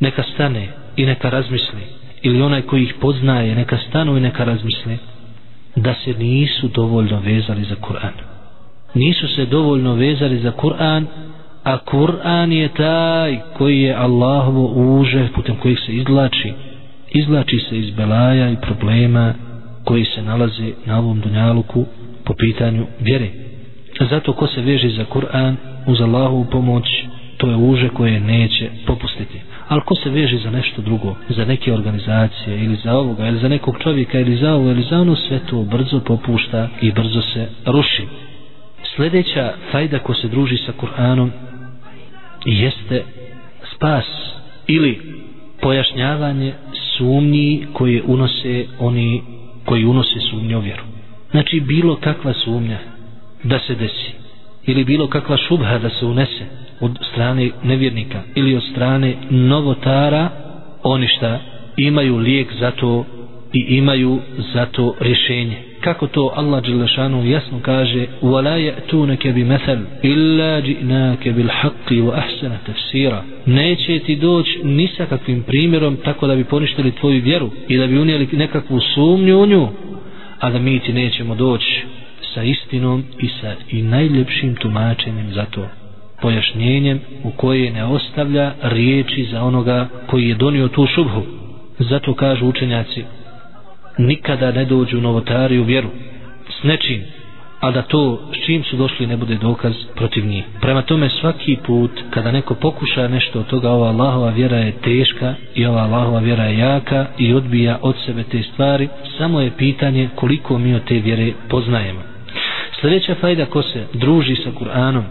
neka 0.00 0.22
stane 0.34 0.68
i 0.96 1.06
neka 1.06 1.30
razmisli. 1.30 1.80
Ili 2.22 2.42
onaj 2.42 2.62
koji 2.62 2.82
ih 2.82 2.94
poznaje 3.00 3.54
neka 3.54 3.78
stanu 3.88 4.16
i 4.16 4.20
neka 4.20 4.44
razmisli. 4.44 4.98
Da 5.76 5.94
se 5.94 6.12
nisu 6.12 6.68
dovoljno 6.68 7.20
vezali 7.20 7.64
za 7.64 7.74
Kur'an. 7.74 8.12
Nisu 8.94 9.28
se 9.28 9.46
dovoljno 9.46 9.94
vezali 9.94 10.38
za 10.38 10.52
Kur'an 10.52 11.06
a 11.64 11.78
Kur'an 11.78 12.52
je 12.52 12.68
taj 12.68 13.38
koji 13.56 13.82
je 13.82 13.94
Allahovo 13.94 14.66
uže 15.00 15.28
putem 15.34 15.56
kojih 15.56 15.80
se 15.86 15.92
izlači 15.92 16.52
izlači 17.14 17.58
se 17.58 17.78
iz 17.78 17.90
belaja 17.90 18.50
i 18.50 18.56
problema 18.56 19.34
koji 19.84 20.04
se 20.04 20.22
nalaze 20.22 20.72
na 20.86 20.98
ovom 20.98 21.20
dunjaluku 21.20 21.84
po 22.24 22.34
pitanju 22.34 22.86
vjere. 23.00 23.28
Zato 24.10 24.32
ko 24.32 24.46
se 24.46 24.60
veže 24.60 24.88
za 24.88 25.04
Kur'an 25.04 25.56
uz 25.86 26.00
Allahovu 26.00 26.44
pomoć 26.44 26.84
to 27.36 27.46
je 27.50 27.56
uže 27.56 27.88
koje 27.88 28.20
neće 28.20 28.70
popustiti. 28.86 29.40
Ali 29.68 29.80
ko 29.80 29.94
se 29.94 30.10
veže 30.10 30.38
za 30.38 30.50
nešto 30.50 30.82
drugo 30.82 31.14
za 31.28 31.44
neke 31.44 31.72
organizacije 31.72 32.64
ili 32.64 32.76
za 32.84 32.92
ovoga 32.98 33.28
ili 33.28 33.38
za 33.40 33.48
nekog 33.48 33.78
čovjeka 33.82 34.20
ili 34.20 34.36
za 34.36 34.54
ovo 34.54 34.70
ili 34.70 34.82
za 34.90 35.00
ono 35.00 35.16
sve 35.16 35.40
to 35.50 35.62
brzo 35.62 36.00
popušta 36.00 36.68
i 36.82 36.92
brzo 36.92 37.22
se 37.22 37.48
ruši. 37.66 38.02
Sljedeća 38.96 39.52
fajda 39.72 39.98
ko 39.98 40.14
se 40.14 40.28
druži 40.28 40.56
sa 40.56 40.72
Kur'anom 40.80 41.30
jeste 42.44 43.02
spas 43.74 44.04
ili 44.66 45.00
pojašnjavanje 45.60 46.52
sumnji 46.98 47.66
koje 47.72 48.02
unose 48.02 48.66
oni 48.78 49.22
koji 49.64 49.84
unose 49.84 50.20
sumnju 50.30 50.60
vjeru. 50.60 50.82
Znači 51.30 51.60
bilo 51.60 51.96
kakva 51.96 52.32
sumnja 52.34 52.78
da 53.44 53.58
se 53.58 53.74
desi 53.74 54.23
ili 54.65 54.83
bilo 54.83 55.07
kakva 55.07 55.37
šubha 55.37 55.77
da 55.77 55.89
se 55.89 56.05
unese 56.05 56.45
od 56.79 56.99
strane 57.11 57.49
nevjernika 57.63 58.21
ili 58.35 58.55
od 58.55 58.63
strane 58.71 59.15
novotara 59.29 60.29
oni 60.83 61.07
šta 61.07 61.39
imaju 61.77 62.17
lijek 62.17 62.53
za 62.59 62.71
to 62.71 63.05
i 63.53 63.59
imaju 63.59 64.19
za 64.53 64.65
to 64.65 64.95
rješenje 64.99 65.57
kako 65.81 66.07
to 66.07 66.31
Allah 66.35 66.63
Đelešanu 66.63 67.25
jasno 67.25 67.59
kaže 67.61 68.05
وَلَا 68.21 68.57
يَأْتُونَكَ 68.57 69.27
بِمَثَلْ 69.27 69.79
إِلَّا 70.03 70.59
جِئْنَاكَ 70.59 71.23
بِالْحَقِّ 71.27 71.87
وَأَحْسَنَ 71.91 72.51
تَفْسِيرًا 72.67 73.21
neće 73.45 73.99
ti 73.99 74.15
doći 74.15 74.59
ni 74.63 74.87
sa 74.97 75.05
kakvim 75.05 75.43
primjerom 75.43 75.97
tako 76.05 76.27
da 76.27 76.35
bi 76.35 76.43
poništili 76.43 76.91
tvoju 76.91 77.21
vjeru 77.21 77.49
i 77.67 77.77
da 77.77 77.87
bi 77.87 77.99
unijeli 77.99 78.27
nekakvu 78.31 78.79
sumnju 78.79 79.41
u 79.41 79.45
nju 79.45 79.67
a 80.39 80.49
da 80.49 80.59
mi 80.59 80.79
ti 80.79 80.93
nećemo 80.93 81.35
doći 81.35 81.83
sa 82.34 82.42
istinom 82.42 83.04
i 83.18 83.28
sa 83.28 83.54
i 83.68 83.82
najljepšim 83.82 84.54
tumačenjem 84.54 85.32
za 85.32 85.44
to 85.44 85.68
pojašnjenjem 86.22 87.00
u 87.24 87.30
koje 87.30 87.72
ne 87.72 87.84
ostavlja 87.84 88.52
riječi 88.62 89.28
za 89.30 89.42
onoga 89.42 89.88
koji 90.06 90.28
je 90.28 90.34
donio 90.34 90.68
tu 90.68 90.86
šubhu 90.86 91.22
zato 91.78 92.14
kažu 92.14 92.46
učenjaci 92.46 93.04
nikada 93.98 94.52
ne 94.52 94.64
dođu 94.64 95.00
novotari 95.00 95.58
u 95.58 95.64
vjeru 95.64 95.88
s 96.60 96.62
nečim 96.62 97.02
a 97.60 97.70
da 97.70 97.82
to 97.82 98.20
s 98.32 98.46
čim 98.46 98.64
su 98.64 98.76
došli 98.76 99.06
ne 99.06 99.16
bude 99.16 99.34
dokaz 99.36 99.74
protiv 99.94 100.26
njih. 100.26 100.44
Prema 100.60 100.82
tome 100.82 101.08
svaki 101.08 101.56
put 101.66 101.90
kada 102.10 102.32
neko 102.32 102.54
pokuša 102.54 103.08
nešto 103.08 103.40
od 103.40 103.46
toga 103.46 103.70
ova 103.70 103.88
Allahova 103.88 104.30
vjera 104.30 104.56
je 104.56 104.72
teška 104.72 105.34
i 105.54 105.66
ova 105.66 105.82
Allahova 105.82 106.18
vjera 106.18 106.44
je 106.44 106.58
jaka 106.58 107.06
i 107.18 107.34
odbija 107.34 107.78
od 107.82 107.94
sebe 108.06 108.22
te 108.22 108.42
stvari 108.42 108.88
samo 109.18 109.40
je 109.40 109.56
pitanje 109.56 110.08
koliko 110.14 110.58
mi 110.58 110.74
od 110.74 110.84
te 110.84 110.94
vjere 110.94 111.32
poznajemo. 111.48 112.13
Sljedeća 112.84 113.14
fajda 113.14 113.46
ko 113.46 113.62
se 113.62 113.86
druži 113.92 114.36
sa 114.36 114.50
Kur'anom 114.50 115.02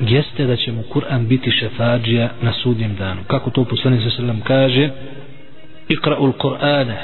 jeste 0.00 0.46
da 0.46 0.56
će 0.56 0.72
mu 0.72 0.82
Kur'an 0.82 1.26
biti 1.26 1.50
šefađija 1.50 2.30
na 2.42 2.52
sudnjem 2.52 2.94
danu. 2.96 3.20
Kako 3.26 3.50
to 3.50 3.64
poslanik 3.64 4.02
sa 4.02 4.10
sallam 4.10 4.40
kaže 4.40 4.90
Ikra'ul 5.88 6.32
Kur'ana 6.32 6.94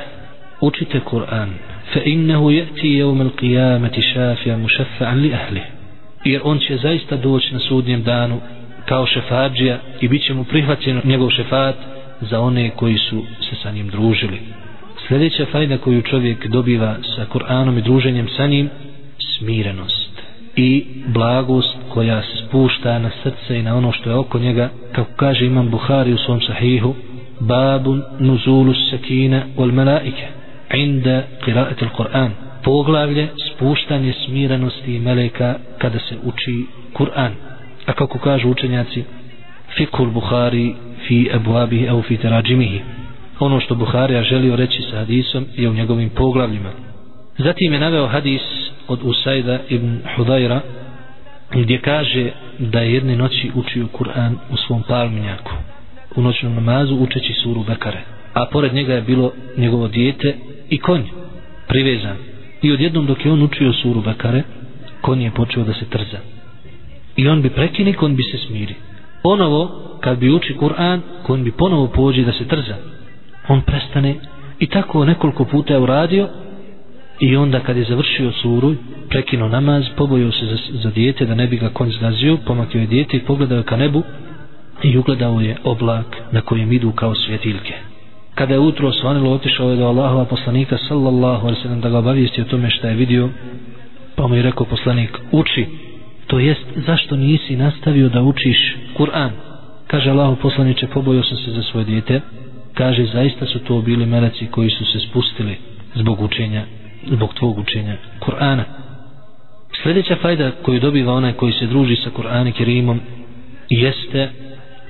učite 0.60 1.00
Kur'an 1.00 1.48
fa 1.92 2.00
innahu 2.04 2.50
yati 2.50 2.88
yawm 3.00 3.20
al-qiyamati 3.28 4.02
shafi'an 4.14 4.62
mushaffa'an 4.66 5.20
li 5.22 5.34
ahlihi 5.34 5.66
jer 6.24 6.40
on 6.44 6.58
će 6.58 6.76
zaista 6.76 7.16
doći 7.16 7.54
na 7.54 7.60
sudnjem 7.60 8.02
danu 8.02 8.40
kao 8.86 9.06
šefadžija 9.06 9.78
i 10.00 10.08
bit 10.08 10.22
će 10.26 10.34
mu 10.34 10.44
prihvaćen 10.44 11.00
njegov 11.04 11.30
šefat 11.30 11.76
za 12.20 12.40
one 12.40 12.70
koji 12.70 12.98
su 12.98 13.24
se 13.40 13.56
sa 13.62 13.70
njim 13.70 13.88
družili. 13.88 14.40
Sljedeća 15.08 15.46
fajda 15.52 15.78
koju 15.78 16.02
čovjek 16.02 16.46
dobiva 16.46 16.96
sa 17.16 17.26
Kur'anom 17.32 17.78
i 17.78 17.82
druženjem 17.82 18.28
sa 18.36 18.46
njim, 18.46 18.70
smirenost 19.38 20.01
i 20.56 20.84
blagost 21.06 21.76
koja 21.88 22.22
se 22.22 22.36
spušta 22.48 22.98
na 22.98 23.10
srce 23.22 23.58
i 23.58 23.62
na 23.62 23.76
ono 23.76 23.92
što 23.92 24.10
je 24.10 24.16
oko 24.16 24.38
njega, 24.38 24.68
kako 24.92 25.10
kaže 25.16 25.46
imam 25.46 25.70
Buhari 25.70 26.12
u 26.12 26.18
svom 26.18 26.40
sahihu, 26.40 26.94
babun 27.40 28.02
nuzulu 28.18 28.74
sakina 28.90 29.42
wal 29.56 29.72
malaike 29.72 30.26
inda 30.74 31.22
qiraati 31.46 31.84
al-Qur'an 31.84 32.30
poglavlje 32.64 33.28
spuštanje 33.48 34.12
smirenosti 34.26 34.98
meleka 34.98 35.54
kada 35.78 35.98
se 35.98 36.16
uči 36.24 36.66
Kur'an. 36.94 37.30
A 37.86 37.92
kako 37.92 38.18
kažu 38.18 38.48
učenjaci 38.50 39.04
fikul 39.76 40.06
Buhari 40.06 40.74
fi 41.08 41.30
abuabihi 41.34 41.88
au 41.88 42.02
fi 42.02 42.16
terađimihi 42.16 42.80
ono 43.40 43.60
što 43.60 43.74
Buharija 43.74 44.22
želio 44.22 44.56
reći 44.56 44.82
sa 44.82 44.96
hadisom 44.96 45.46
je 45.56 45.68
u 45.70 45.74
njegovim 45.74 46.10
poglavljima 46.10 46.70
zatim 47.42 47.72
je 47.72 47.80
naveo 47.80 48.06
hadis 48.06 48.42
od 48.88 48.98
Usajda 49.02 49.58
ibn 49.68 49.98
Hudajra 50.16 50.60
gdje 51.50 51.78
kaže 51.78 52.30
da 52.58 52.80
je 52.80 52.94
jedne 52.94 53.16
noći 53.16 53.50
učio 53.54 53.86
Kur'an 53.92 54.34
u 54.50 54.56
svom 54.56 54.82
palminjaku 54.88 55.52
u 56.16 56.22
noćnom 56.22 56.54
namazu 56.54 56.94
učeći 56.96 57.32
suru 57.32 57.64
Bekare. 57.64 58.00
A 58.34 58.46
pored 58.52 58.74
njega 58.74 58.94
je 58.94 59.02
bilo 59.02 59.32
njegovo 59.56 59.88
dijete 59.88 60.34
i 60.70 60.78
konj 60.78 61.02
privezan. 61.68 62.16
I 62.62 62.72
odjednom 62.72 63.06
dok 63.06 63.24
je 63.24 63.32
on 63.32 63.42
učio 63.42 63.72
suru 63.72 64.00
Bekare 64.00 64.42
konj 65.00 65.22
je 65.22 65.30
počeo 65.30 65.64
da 65.64 65.72
se 65.72 65.84
trza. 65.90 66.18
I 67.16 67.28
on 67.28 67.42
bi 67.42 67.50
prekini 67.50 67.92
konj 67.92 68.14
bi 68.14 68.22
se 68.22 68.38
smiri. 68.38 68.74
Ponovo 69.22 69.70
kad 70.00 70.18
bi 70.18 70.30
uči 70.30 70.54
Kur'an 70.54 71.00
konj 71.22 71.42
bi 71.42 71.52
ponovo 71.52 71.86
pođe 71.86 72.22
da 72.24 72.32
se 72.32 72.48
trza. 72.48 72.76
On 73.48 73.60
prestane 73.60 74.14
i 74.58 74.66
tako 74.66 75.04
nekoliko 75.04 75.44
puta 75.44 75.72
je 75.74 75.80
uradio 75.80 76.28
i 77.20 77.36
onda 77.36 77.60
kad 77.60 77.76
je 77.76 77.84
završio 77.84 78.32
suru 78.32 78.74
prekinuo 79.08 79.48
namaz, 79.48 79.84
pobojio 79.96 80.32
se 80.32 80.46
za, 80.46 80.56
za 80.82 80.90
dijete 80.90 81.26
da 81.26 81.34
ne 81.34 81.46
bi 81.46 81.56
ga 81.56 81.68
konj 81.68 81.90
zgazio, 81.90 82.38
pomakio 82.46 82.80
je 82.80 82.86
dijete 82.86 83.16
i 83.16 83.20
pogledao 83.20 83.62
ka 83.62 83.76
nebu 83.76 84.02
i 84.82 84.98
ugledao 84.98 85.40
je 85.40 85.56
oblak 85.64 86.16
na 86.32 86.40
kojem 86.40 86.72
idu 86.72 86.92
kao 86.92 87.14
svjetiljke. 87.14 87.74
Kada 88.34 88.54
je 88.54 88.60
utro 88.60 88.88
osvanilo, 88.88 89.32
otišao 89.32 89.70
je 89.70 89.76
do 89.76 89.86
Allahova 89.86 90.24
poslanika 90.24 90.78
sallallahu 90.88 91.46
alaihi 91.46 91.62
sallam 91.62 91.80
da 91.80 91.88
ga 91.88 91.98
obavijesti 91.98 92.40
o 92.40 92.44
tome 92.44 92.70
šta 92.70 92.88
je 92.88 92.94
vidio, 92.94 93.28
pa 94.16 94.26
mu 94.26 94.34
je 94.34 94.42
rekao 94.42 94.66
poslanik, 94.66 95.18
uči, 95.32 95.66
to 96.26 96.38
jest 96.38 96.66
zašto 96.86 97.16
nisi 97.16 97.56
nastavio 97.56 98.08
da 98.08 98.22
učiš 98.22 98.76
Kur'an? 98.96 99.30
Kaže 99.86 100.10
Allahov 100.10 100.36
poslaniče, 100.36 100.86
pobojio 100.86 101.22
sam 101.22 101.36
se 101.36 101.50
za 101.50 101.62
svoje 101.62 101.84
dijete, 101.84 102.20
kaže 102.74 103.04
zaista 103.04 103.46
su 103.46 103.58
to 103.58 103.80
bili 103.80 104.06
meleci 104.06 104.46
koji 104.46 104.70
su 104.70 104.84
se 104.84 105.00
spustili 105.00 105.56
zbog 105.94 106.20
učenja, 106.22 106.64
zbog 107.06 107.34
tvog 107.34 107.58
učenja 107.58 107.96
Kur'ana. 108.20 108.64
Sljedeća 109.82 110.16
fajda 110.22 110.50
koju 110.62 110.80
dobiva 110.80 111.12
onaj 111.12 111.32
koji 111.32 111.52
se 111.52 111.66
druži 111.66 111.96
sa 111.96 112.10
Kur'an 112.10 112.48
i 112.48 112.52
Kerimom 112.52 113.00
jeste 113.68 114.30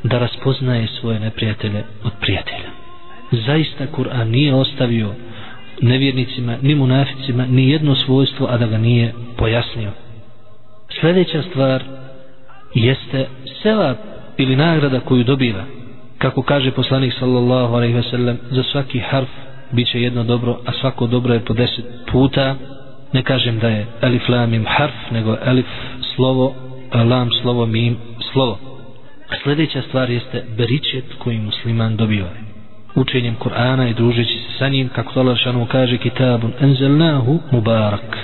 da 0.02 0.18
raspoznaje 0.18 0.86
svoje 0.86 1.20
neprijatelje 1.20 1.84
od 2.04 2.12
prijatelja. 2.20 2.70
Zaista 3.32 3.86
Kur'an 3.86 4.30
nije 4.30 4.54
ostavio 4.54 5.14
nevjernicima, 5.80 6.56
ni 6.62 6.74
munaficima, 6.74 7.46
ni 7.46 7.70
jedno 7.70 7.94
svojstvo, 7.94 8.46
a 8.46 8.58
da 8.58 8.66
ga 8.66 8.78
nije 8.78 9.12
pojasnio. 9.36 9.90
Sljedeća 11.00 11.42
stvar 11.42 11.82
jeste 12.74 13.26
sela 13.62 13.96
ili 14.36 14.56
nagrada 14.56 15.00
koju 15.00 15.24
dobiva. 15.24 15.64
Kako 16.18 16.42
kaže 16.42 16.70
poslanik 16.70 17.14
sallallahu 17.18 17.74
alaihi 17.74 17.94
ve 17.94 18.02
sellem, 18.02 18.38
za 18.50 18.62
svaki 18.62 18.98
harf 18.98 19.28
bit 19.72 19.88
će 19.88 20.02
jedno 20.02 20.24
dobro, 20.24 20.58
a 20.66 20.72
svako 20.72 21.06
dobro 21.06 21.34
je 21.34 21.44
po 21.44 21.54
deset 21.54 21.84
puta. 22.12 22.56
Ne 23.12 23.22
kažem 23.22 23.58
da 23.58 23.68
je 23.68 23.86
elif 24.02 24.28
lam 24.28 24.50
mim 24.50 24.66
harf, 24.68 24.94
nego 25.10 25.36
elif 25.44 25.66
slovo, 26.14 26.54
lam 26.94 27.30
slovo, 27.42 27.66
mim 27.66 27.96
slovo. 28.32 28.58
Sljedeća 29.42 29.82
stvar 29.82 30.10
jeste 30.10 30.44
beričet 30.56 31.04
koji 31.18 31.38
musliman 31.38 31.96
dobiva. 31.96 32.28
Učenjem 32.94 33.36
Kur'ana 33.36 33.90
i 33.90 33.94
družeći 33.94 34.34
se 34.34 34.58
sa 34.58 34.68
njim, 34.68 34.88
kako 34.88 35.20
Allah 35.20 35.38
šanu 35.38 35.66
kaže, 35.66 35.96
kitabun 35.98 36.52
enzelnahu 36.60 37.40
mubarak. 37.50 38.18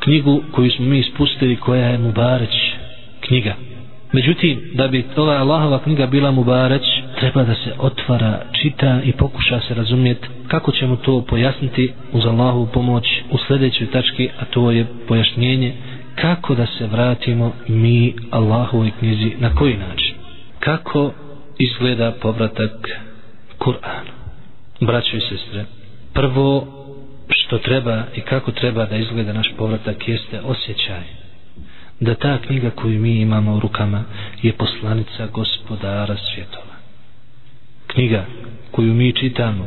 Knjigu 0.00 0.42
koju 0.52 0.70
smo 0.70 0.86
mi 0.86 0.98
ispustili, 0.98 1.56
koja 1.56 1.86
je 1.86 1.98
mubareć 1.98 2.72
knjiga. 3.20 3.54
Međutim, 4.12 4.60
da 4.74 4.88
bi 4.88 5.04
ova 5.16 5.32
Allahova 5.32 5.78
knjiga 5.78 6.06
bila 6.06 6.30
mubareć, 6.30 7.01
treba 7.22 7.44
da 7.44 7.54
se 7.54 7.72
otvara, 7.80 8.32
čita 8.52 9.00
i 9.02 9.12
pokuša 9.14 9.60
se 9.60 9.74
razumjeti 9.74 10.28
kako 10.48 10.72
ćemo 10.72 10.96
to 10.96 11.22
pojasniti 11.22 11.84
uz 12.12 12.26
Allahovu 12.26 12.66
pomoć 12.66 13.04
u 13.30 13.38
sljedećoj 13.38 13.86
tački, 13.86 14.28
a 14.38 14.44
to 14.44 14.70
je 14.70 14.86
pojašnjenje 15.08 15.72
kako 16.14 16.54
da 16.54 16.66
se 16.68 16.86
vratimo 16.86 17.52
mi 17.68 18.14
Allahovoj 18.30 18.90
knjizi 18.92 19.32
na 19.38 19.50
koji 19.50 19.76
način. 19.78 20.14
Kako 20.60 21.12
izgleda 21.60 22.12
povratak 22.12 22.72
Kur'anu. 23.58 24.10
Braćo 24.80 25.16
i 25.16 25.20
sestre, 25.22 25.64
prvo 26.12 26.66
što 27.30 27.58
treba 27.58 28.02
i 28.14 28.20
kako 28.20 28.52
treba 28.52 28.86
da 28.86 28.96
izgleda 28.96 29.32
naš 29.32 29.52
povratak 29.52 30.08
jeste 30.08 30.40
osjećaj 30.40 31.02
da 32.00 32.14
ta 32.14 32.38
knjiga 32.38 32.70
koju 32.70 33.00
mi 33.00 33.12
imamo 33.12 33.54
u 33.54 33.60
rukama 33.60 34.04
je 34.42 34.52
poslanica 34.52 35.26
gospodara 35.28 36.16
svjetova. 36.26 36.71
Knjiga 37.92 38.24
koju 38.70 38.94
mi 38.94 39.12
čitamo 39.12 39.66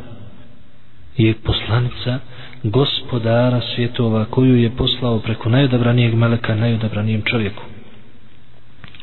je 1.16 1.34
poslanica 1.34 2.18
gospodara 2.62 3.60
svjetova 3.66 4.24
koju 4.24 4.56
je 4.56 4.70
poslao 4.70 5.18
preko 5.18 5.48
najodabranijeg 5.48 6.14
meleka 6.14 6.54
najodabranijem 6.54 7.22
čovjeku. 7.22 7.62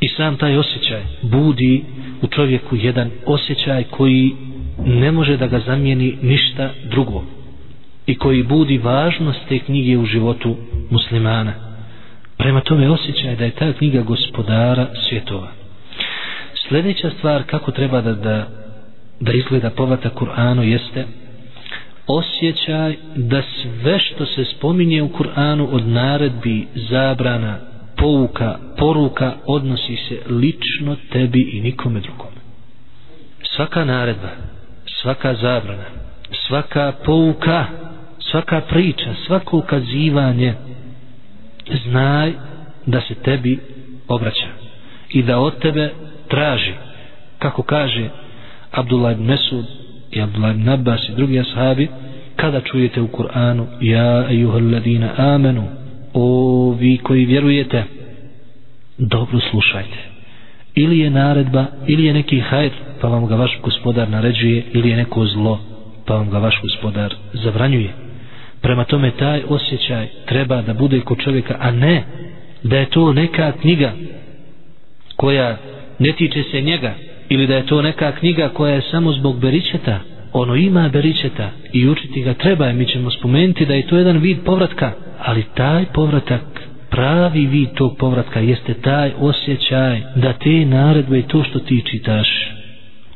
I 0.01 0.07
sam 0.07 0.37
taj 0.37 0.57
osjećaj 0.57 1.01
budi 1.21 1.83
u 2.21 2.27
čovjeku 2.27 2.75
jedan 2.75 3.11
osjećaj 3.25 3.83
koji 3.83 4.31
ne 4.77 5.11
može 5.11 5.37
da 5.37 5.47
ga 5.47 5.59
zamijeni 5.59 6.17
ništa 6.21 6.69
drugo 6.83 7.23
i 8.05 8.15
koji 8.15 8.43
budi 8.43 8.77
važnost 8.77 9.39
te 9.49 9.59
knjige 9.59 9.97
u 9.97 10.05
životu 10.05 10.55
muslimana. 10.89 11.53
Prema 12.37 12.61
tome 12.61 12.89
osjećaj 12.89 13.35
da 13.35 13.45
je 13.45 13.51
ta 13.51 13.73
knjiga 13.73 14.01
gospodara 14.01 14.87
svjetova. 14.99 15.47
Sljedeća 16.67 17.09
stvar 17.09 17.43
kako 17.43 17.71
treba 17.71 18.01
da, 18.01 18.13
da, 18.13 18.47
da 19.25 19.31
izgleda 19.33 19.69
povata 19.69 20.09
Kur'anu 20.09 20.61
jeste 20.61 21.05
osjećaj 22.07 22.95
da 23.15 23.41
sve 23.41 23.99
što 23.99 24.25
se 24.25 24.45
spominje 24.45 25.01
u 25.01 25.09
Kur'anu 25.09 25.67
od 25.71 25.87
naredbi, 25.87 26.67
zabrana, 26.89 27.57
pouka, 27.97 28.57
poruka 28.77 29.33
odnosi 29.45 29.95
se 29.95 30.19
lično 30.29 30.95
tebi 31.11 31.49
i 31.53 31.61
nikome 31.61 31.99
drugome. 31.99 32.37
Svaka 33.55 33.85
naredba, 33.85 34.29
svaka 35.01 35.33
zabrana, 35.33 35.85
svaka 36.47 36.93
pouka, 37.05 37.65
svaka 38.31 38.61
priča, 38.61 39.13
svako 39.27 39.57
ukazivanje 39.57 40.53
znaj 41.85 42.33
da 42.85 43.01
se 43.01 43.15
tebi 43.15 43.59
obraća 44.07 44.47
i 45.09 45.23
da 45.23 45.39
od 45.39 45.59
tebe 45.59 45.89
traži 46.27 46.73
kako 47.39 47.63
kaže 47.63 48.09
Abdullah 48.73 49.11
ibn 49.11 49.23
Mesud 49.25 49.65
i 50.11 50.21
Abdullah 50.21 50.51
ibn 50.51 50.69
Abbas 50.69 51.09
i 51.09 51.15
drugi 51.15 51.39
ashabi 51.39 51.87
kada 52.35 52.61
čujete 52.61 53.01
u 53.01 53.07
Kur'anu 53.07 53.65
ja 53.81 54.27
ejuhal 54.29 54.71
ladina 54.71 55.09
amenu 55.17 55.63
o 56.13 56.25
vi 56.79 56.97
koji 56.97 57.25
vjerujete 57.25 57.83
dobro 58.97 59.39
slušajte. 59.39 59.97
Ili 60.75 60.99
je 60.99 61.09
naredba 61.09 61.65
ili 61.87 62.05
je 62.05 62.13
neki 62.13 62.39
hajr 62.39 62.71
pa 63.01 63.07
vam 63.07 63.27
ga 63.27 63.35
vaš 63.35 63.59
gospodar 63.63 64.09
naređuje 64.09 64.63
ili 64.73 64.89
je 64.89 64.95
neko 64.97 65.25
zlo 65.25 65.59
pa 66.05 66.13
vam 66.15 66.29
ga 66.29 66.37
vaš 66.39 66.59
gospodar 66.61 67.13
zabranjuje. 67.33 67.93
Prema 68.61 68.83
tome 68.83 69.11
taj 69.11 69.41
osjećaj 69.49 70.07
treba 70.25 70.61
da 70.61 70.73
bude 70.73 70.99
kod 70.99 71.17
čovjeka 71.19 71.55
a 71.59 71.71
ne 71.71 72.03
da 72.63 72.77
je 72.77 72.89
to 72.89 73.13
neka 73.13 73.51
knjiga 73.51 73.91
koja 75.15 75.57
ne 75.99 76.11
tiče 76.11 76.43
se 76.43 76.61
njega 76.61 76.93
ili 77.29 77.47
da 77.47 77.55
je 77.55 77.65
to 77.65 77.81
neka 77.81 78.11
knjiga 78.11 78.49
koja 78.49 78.75
je 78.75 78.81
samo 78.81 79.11
zbog 79.11 79.39
beričeta 79.39 79.99
ono 80.33 80.55
ima 80.55 80.89
beričeta 80.89 81.49
i 81.73 81.89
učiti 81.89 82.21
ga 82.21 82.33
treba 82.33 82.73
mi 82.73 82.85
ćemo 82.85 83.11
spomenuti 83.11 83.65
da 83.65 83.73
je 83.73 83.87
to 83.87 83.97
jedan 83.97 84.17
vid 84.17 84.37
povratka 84.45 84.91
ali 85.19 85.43
taj 85.55 85.85
povratak 85.85 86.41
pravi 86.89 87.45
vid 87.45 87.69
tog 87.73 87.97
povratka 87.97 88.39
jeste 88.39 88.73
taj 88.73 89.11
osjećaj 89.19 90.01
da 90.15 90.33
te 90.33 90.65
naredbe 90.65 91.19
i 91.19 91.23
to 91.23 91.43
što 91.43 91.59
ti 91.59 91.83
čitaš 91.91 92.27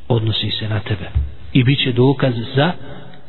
odnosi 0.07 0.51
se 0.51 0.69
na 0.69 0.79
tebe. 0.79 1.05
I 1.53 1.63
bit 1.63 1.79
će 1.79 1.91
dokaz 1.91 2.33
za 2.55 2.71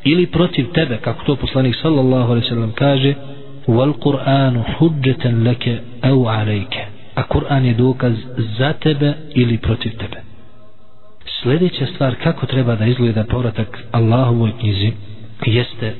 ili 0.03 0.25
protiv 0.27 0.65
tebe 0.73 0.97
kako 0.97 1.25
to 1.25 1.35
poslanik 1.35 1.75
sallallahu 1.81 2.31
alaihi 2.31 2.47
sallam 2.49 2.71
kaže 2.71 3.13
wal 3.67 3.93
Qur'anu 3.93 4.63
hudjetan 4.77 5.43
leke 5.43 5.77
au 6.01 6.25
alejke 6.27 6.85
a 7.15 7.23
Kur'an 7.23 7.65
je 7.65 7.73
dokaz 7.73 8.13
za 8.57 8.73
tebe 8.73 9.13
ili 9.35 9.57
protiv 9.57 9.91
tebe 9.97 10.28
sljedeća 11.43 11.85
stvar 11.85 12.15
kako 12.23 12.45
treba 12.45 12.75
da 12.75 12.85
izgleda 12.85 13.23
povratak 13.23 13.79
Allahovoj 13.91 14.51
knjizi 14.59 14.91
jeste 15.45 15.95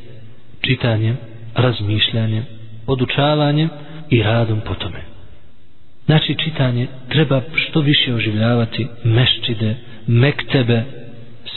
čitanjem, 0.62 1.18
razmišljanjem, 1.56 2.46
odučavanjem 2.88 3.70
i 4.10 4.24
radom 4.24 4.60
po 4.66 4.74
tome. 4.76 5.00
Znači 6.06 6.36
čitanje 6.36 6.88
treba 7.10 7.42
što 7.56 7.80
više 7.82 8.14
oživljavati 8.14 8.88
meščide, 9.04 9.76
mektebe 10.08 10.84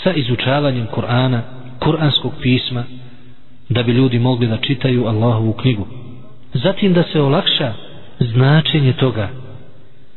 sa 0.03 0.12
izučavanjem 0.12 0.87
Kur'ana, 0.87 1.40
Kur'anskog 1.81 2.31
pisma 2.42 2.85
da 3.68 3.83
bi 3.83 3.92
ljudi 3.92 4.18
mogli 4.18 4.46
da 4.46 4.57
čitaju 4.57 5.07
Allahovu 5.07 5.53
knjigu. 5.53 5.87
Zatim 6.55 6.92
da 6.92 7.03
se 7.03 7.20
olakša 7.20 7.72
značenje 8.20 8.92
toga 8.92 9.29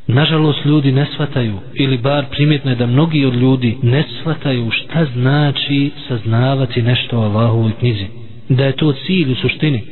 Nažalost, 0.08 0.66
ljudi 0.66 0.92
ne 0.92 1.06
shvataju, 1.14 1.60
ili 1.74 1.98
bar 1.98 2.26
primjetno 2.32 2.72
je 2.72 2.76
da 2.76 2.86
mnogi 2.86 3.26
od 3.26 3.36
ljudi 3.36 3.78
ne 3.84 4.04
shvataju 4.20 4.72
šta 4.72 5.06
znači 5.14 5.92
saznavati 6.08 6.82
nešto 6.82 7.20
o 7.20 7.24
Allahovoj 7.24 7.72
knjizi. 7.80 8.06
Da 8.50 8.66
je 8.66 8.76
to 8.76 8.94
cilj 8.94 9.32
u 9.32 9.36
suštini. 9.36 9.84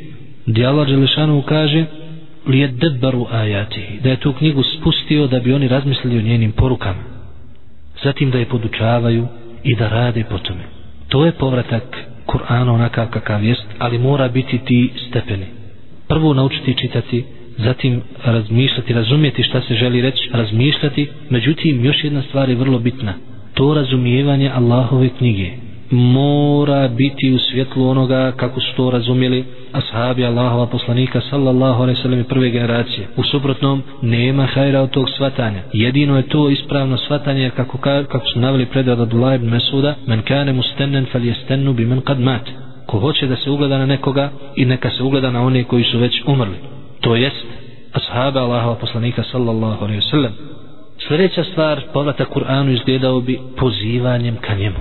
Gdje 0.46 0.66
Allah 0.66 0.88
Đelešanu 0.88 1.42
kaže 1.42 1.86
li 2.48 2.60
je 2.60 2.68
debaru 2.68 3.28
ajati, 3.32 3.82
da 4.04 4.10
je 4.10 4.18
tu 4.18 4.34
knjigu 4.34 4.64
spustio 4.64 5.28
da 5.28 5.40
bi 5.40 5.54
oni 5.54 5.68
razmislili 5.68 6.18
o 6.18 6.22
njenim 6.22 6.52
porukama. 6.52 7.04
Zatim 8.04 8.32
da 8.32 8.38
je 8.38 8.46
podučavaju 8.46 9.28
i 9.64 9.76
da 9.76 9.90
rade 9.90 10.24
po 10.30 10.38
tome. 10.38 10.64
To 11.08 11.26
je 11.26 11.32
povratak 11.32 11.98
Kur'ana 12.26 12.72
onakav 12.72 13.08
kakav 13.08 13.44
jest, 13.44 13.66
ali 13.80 13.98
mora 13.98 14.28
biti 14.28 14.58
ti 14.58 14.92
stepeni. 15.10 15.46
Prvo 16.08 16.34
naučiti 16.34 16.78
čitati, 16.82 17.24
zatim 17.58 18.02
razmišljati, 18.26 18.94
razumjeti 18.94 19.44
šta 19.44 19.62
se 19.62 19.76
želi 19.76 20.02
reći, 20.02 20.30
razmišljati, 20.34 21.08
međutim 21.30 21.86
još 21.86 22.04
jedna 22.04 22.22
stvar 22.22 22.50
je 22.50 22.56
vrlo 22.56 22.80
bitna, 22.80 23.14
to 23.54 23.74
razumijevanje 23.74 24.52
Allahove 24.56 25.10
knjige, 25.18 25.52
mora 25.94 26.88
biti 26.88 27.32
u 27.32 27.38
svjetlu 27.38 27.90
onoga 27.90 28.32
kako 28.32 28.60
su 28.60 28.76
to 28.76 28.92
razumjeli 28.92 29.46
ashabi 29.72 30.26
Allahova 30.26 30.68
poslanika 30.68 31.22
sallallahu 31.30 31.82
alaihi 31.84 32.02
sallam 32.02 32.24
prve 32.24 32.50
generacije. 32.50 33.08
U 33.18 33.24
suprotnom, 33.24 33.84
nema 34.02 34.46
hajra 34.46 34.82
od 34.82 34.90
tog 34.90 35.10
svatanja. 35.10 35.62
Jedino 35.74 36.18
je 36.18 36.28
to 36.28 36.50
ispravno 36.50 36.98
svatanje 36.98 37.50
kako, 37.56 37.78
kako 37.78 38.26
su 38.34 38.40
naveli 38.40 38.66
predad 38.66 39.00
od 39.00 39.14
Allah 39.14 39.36
ibn 39.36 39.50
Mesuda 39.50 39.96
men 40.08 40.22
kane 40.22 40.54
mustennen 40.54 41.06
fal 41.12 41.26
jestennu 41.26 41.74
bi 41.74 41.86
men 41.86 42.02
kad 42.02 42.20
mat. 42.20 42.50
Ko 42.86 43.00
hoće 43.00 43.28
da 43.28 43.36
se 43.36 43.50
ugleda 43.50 43.78
na 43.78 43.86
nekoga 43.86 44.32
i 44.56 44.66
neka 44.66 44.90
se 44.90 45.04
ugleda 45.04 45.32
na 45.32 45.42
one 45.42 45.64
koji 45.64 45.84
su 45.84 46.00
već 46.00 46.22
umrli. 46.28 46.58
To 47.04 47.16
jest 47.16 47.46
ashabi 47.94 48.40
Allahova 48.40 48.76
poslanika 48.76 49.24
sallallahu 49.32 49.84
alaihi 49.86 50.02
wasallam 50.02 50.32
Sljedeća 51.08 51.44
stvar, 51.44 51.82
povratak 51.94 52.30
Kur'anu 52.30 52.74
izgledao 52.74 53.22
bi 53.22 53.40
pozivanjem 53.58 54.36
ka 54.36 54.56
njemu. 54.56 54.76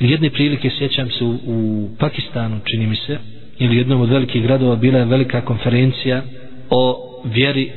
Jedne 0.00 0.30
prilike 0.30 0.70
sjećam 0.78 1.10
se 1.10 1.24
u, 1.24 1.34
u 1.46 1.88
Pakistanu, 1.98 2.60
čini 2.64 2.86
mi 2.86 2.96
se, 2.96 3.18
ili 3.58 3.76
jednom 3.76 4.00
od 4.00 4.10
velikih 4.10 4.42
gradova 4.42 4.76
bila 4.76 4.98
je 4.98 5.04
velika 5.04 5.40
konferencija 5.40 6.22
o 6.70 6.96
vjeri 7.24 7.72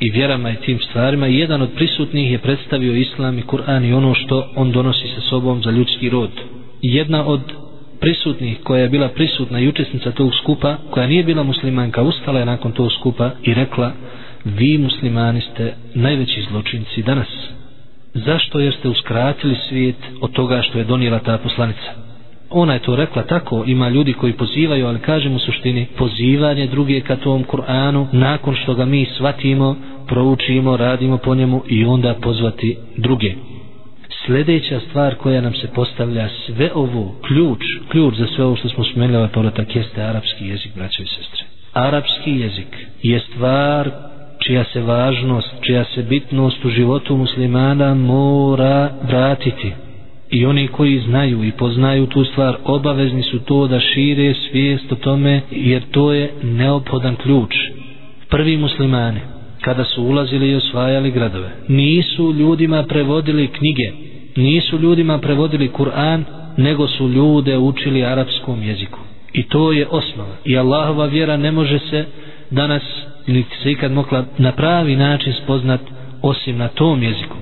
i 0.00 0.10
vjerama 0.10 0.50
i 0.50 0.56
tim 0.56 0.78
stvarima 0.80 1.28
i 1.28 1.38
jedan 1.38 1.62
od 1.62 1.68
prisutnih 1.74 2.32
je 2.32 2.38
predstavio 2.38 2.94
islam 2.94 3.38
i 3.38 3.42
Kur'an 3.42 3.88
i 3.88 3.92
ono 3.92 4.14
što 4.14 4.52
on 4.56 4.72
donosi 4.72 5.08
sa 5.14 5.20
sobom 5.20 5.62
za 5.62 5.70
ljudski 5.70 6.10
rod. 6.10 6.30
Jedna 6.82 7.26
od 7.26 7.40
prisutnih 8.00 8.58
koja 8.62 8.82
je 8.82 8.88
bila 8.88 9.08
prisutna 9.08 9.60
i 9.60 9.68
učesnica 9.68 10.10
tog 10.10 10.34
skupa, 10.34 10.76
koja 10.90 11.06
nije 11.06 11.24
bila 11.24 11.42
muslimanka, 11.42 12.02
ustala 12.02 12.38
je 12.38 12.46
nakon 12.46 12.72
tog 12.72 12.92
skupa 12.92 13.30
i 13.42 13.54
rekla 13.54 13.92
vi 14.44 14.78
muslimani 14.78 15.40
ste 15.40 15.72
najveći 15.94 16.42
zločinci 16.42 17.02
danas. 17.02 17.28
Zašto 18.14 18.60
jer 18.60 18.74
ste 18.74 18.88
uskratili 18.88 19.56
svijet 19.68 19.96
od 20.20 20.32
toga 20.32 20.62
što 20.62 20.78
je 20.78 20.84
donijela 20.84 21.18
ta 21.18 21.38
poslanica? 21.38 21.90
Ona 22.50 22.72
je 22.72 22.78
to 22.80 22.96
rekla 22.96 23.22
tako, 23.22 23.64
ima 23.66 23.88
ljudi 23.88 24.12
koji 24.12 24.32
pozivaju, 24.32 24.86
ali 24.86 24.98
kažem 24.98 25.34
u 25.34 25.38
suštini, 25.38 25.86
pozivanje 25.98 26.66
druge 26.66 27.00
ka 27.00 27.16
tom 27.16 27.44
Kur'anu, 27.44 28.06
nakon 28.12 28.54
što 28.54 28.74
ga 28.74 28.84
mi 28.84 29.06
svatimo, 29.16 29.76
proučimo, 30.06 30.76
radimo 30.76 31.16
po 31.16 31.34
njemu 31.34 31.62
i 31.68 31.84
onda 31.84 32.14
pozvati 32.14 32.76
druge. 32.96 33.34
Sljedeća 34.26 34.80
stvar 34.88 35.14
koja 35.14 35.40
nam 35.40 35.54
se 35.54 35.68
postavlja 35.74 36.28
sve 36.46 36.70
ovo, 36.74 37.14
ključ, 37.26 37.60
ključ 37.88 38.14
za 38.14 38.26
sve 38.26 38.44
ovo 38.44 38.56
što 38.56 38.68
smo 38.68 38.84
spomenuli 38.84 39.16
ovaj 39.16 39.32
povratak 39.32 39.76
jeste 39.76 40.02
arapski 40.02 40.46
jezik, 40.46 40.72
braće 40.76 41.02
i 41.02 41.06
sestre. 41.06 41.44
Arapski 41.72 42.30
jezik 42.30 42.86
je 43.02 43.20
stvar 43.20 43.90
čija 44.38 44.64
se 44.64 44.80
važnost, 44.80 45.48
čija 45.60 45.84
se 45.84 46.02
bitnost 46.02 46.64
u 46.64 46.70
životu 46.70 47.16
muslimana 47.16 47.94
mora 47.94 48.90
vratiti. 49.02 49.72
I 50.30 50.46
oni 50.46 50.68
koji 50.68 50.98
znaju 51.00 51.44
i 51.44 51.52
poznaju 51.52 52.06
tu 52.06 52.24
stvar, 52.24 52.56
obavezni 52.64 53.22
su 53.22 53.38
to 53.38 53.66
da 53.66 53.80
šire 53.80 54.34
svijest 54.34 54.92
o 54.92 54.94
tome, 54.94 55.40
jer 55.50 55.82
to 55.90 56.12
je 56.12 56.32
neophodan 56.42 57.16
ključ. 57.16 57.54
Prvi 58.28 58.56
muslimani, 58.56 59.20
kada 59.60 59.84
su 59.84 60.02
ulazili 60.02 60.50
i 60.50 60.54
osvajali 60.54 61.10
gradove, 61.10 61.50
nisu 61.68 62.32
ljudima 62.32 62.82
prevodili 62.82 63.48
knjige, 63.48 63.92
nisu 64.36 64.78
ljudima 64.78 65.18
prevodili 65.18 65.68
Kur'an, 65.68 66.24
nego 66.56 66.88
su 66.88 67.08
ljude 67.08 67.58
učili 67.58 68.04
arapskom 68.04 68.62
jeziku. 68.62 68.98
I 69.32 69.42
to 69.42 69.72
je 69.72 69.86
osnova. 69.90 70.36
I 70.44 70.58
Allahova 70.58 71.06
vjera 71.06 71.36
ne 71.36 71.52
može 71.52 71.78
se 71.78 72.04
danas 72.50 72.82
ili 73.26 73.44
se 73.62 73.70
ikad 73.70 73.92
mogla 73.92 74.24
na 74.38 74.52
pravi 74.52 74.96
način 74.96 75.32
spoznat 75.44 75.80
osim 76.22 76.56
na 76.56 76.68
tom 76.68 77.02
jeziku. 77.02 77.36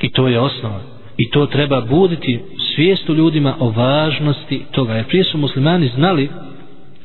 I 0.00 0.10
to 0.12 0.28
je 0.28 0.40
osnova. 0.40 0.80
I 1.16 1.30
to 1.30 1.46
treba 1.46 1.80
buditi 1.80 2.40
svijestu 2.74 3.14
ljudima 3.14 3.56
o 3.60 3.70
važnosti 3.70 4.62
toga. 4.72 4.94
Jer 4.94 5.04
prije 5.04 5.24
su 5.24 5.38
muslimani 5.38 5.88
znali 5.88 6.28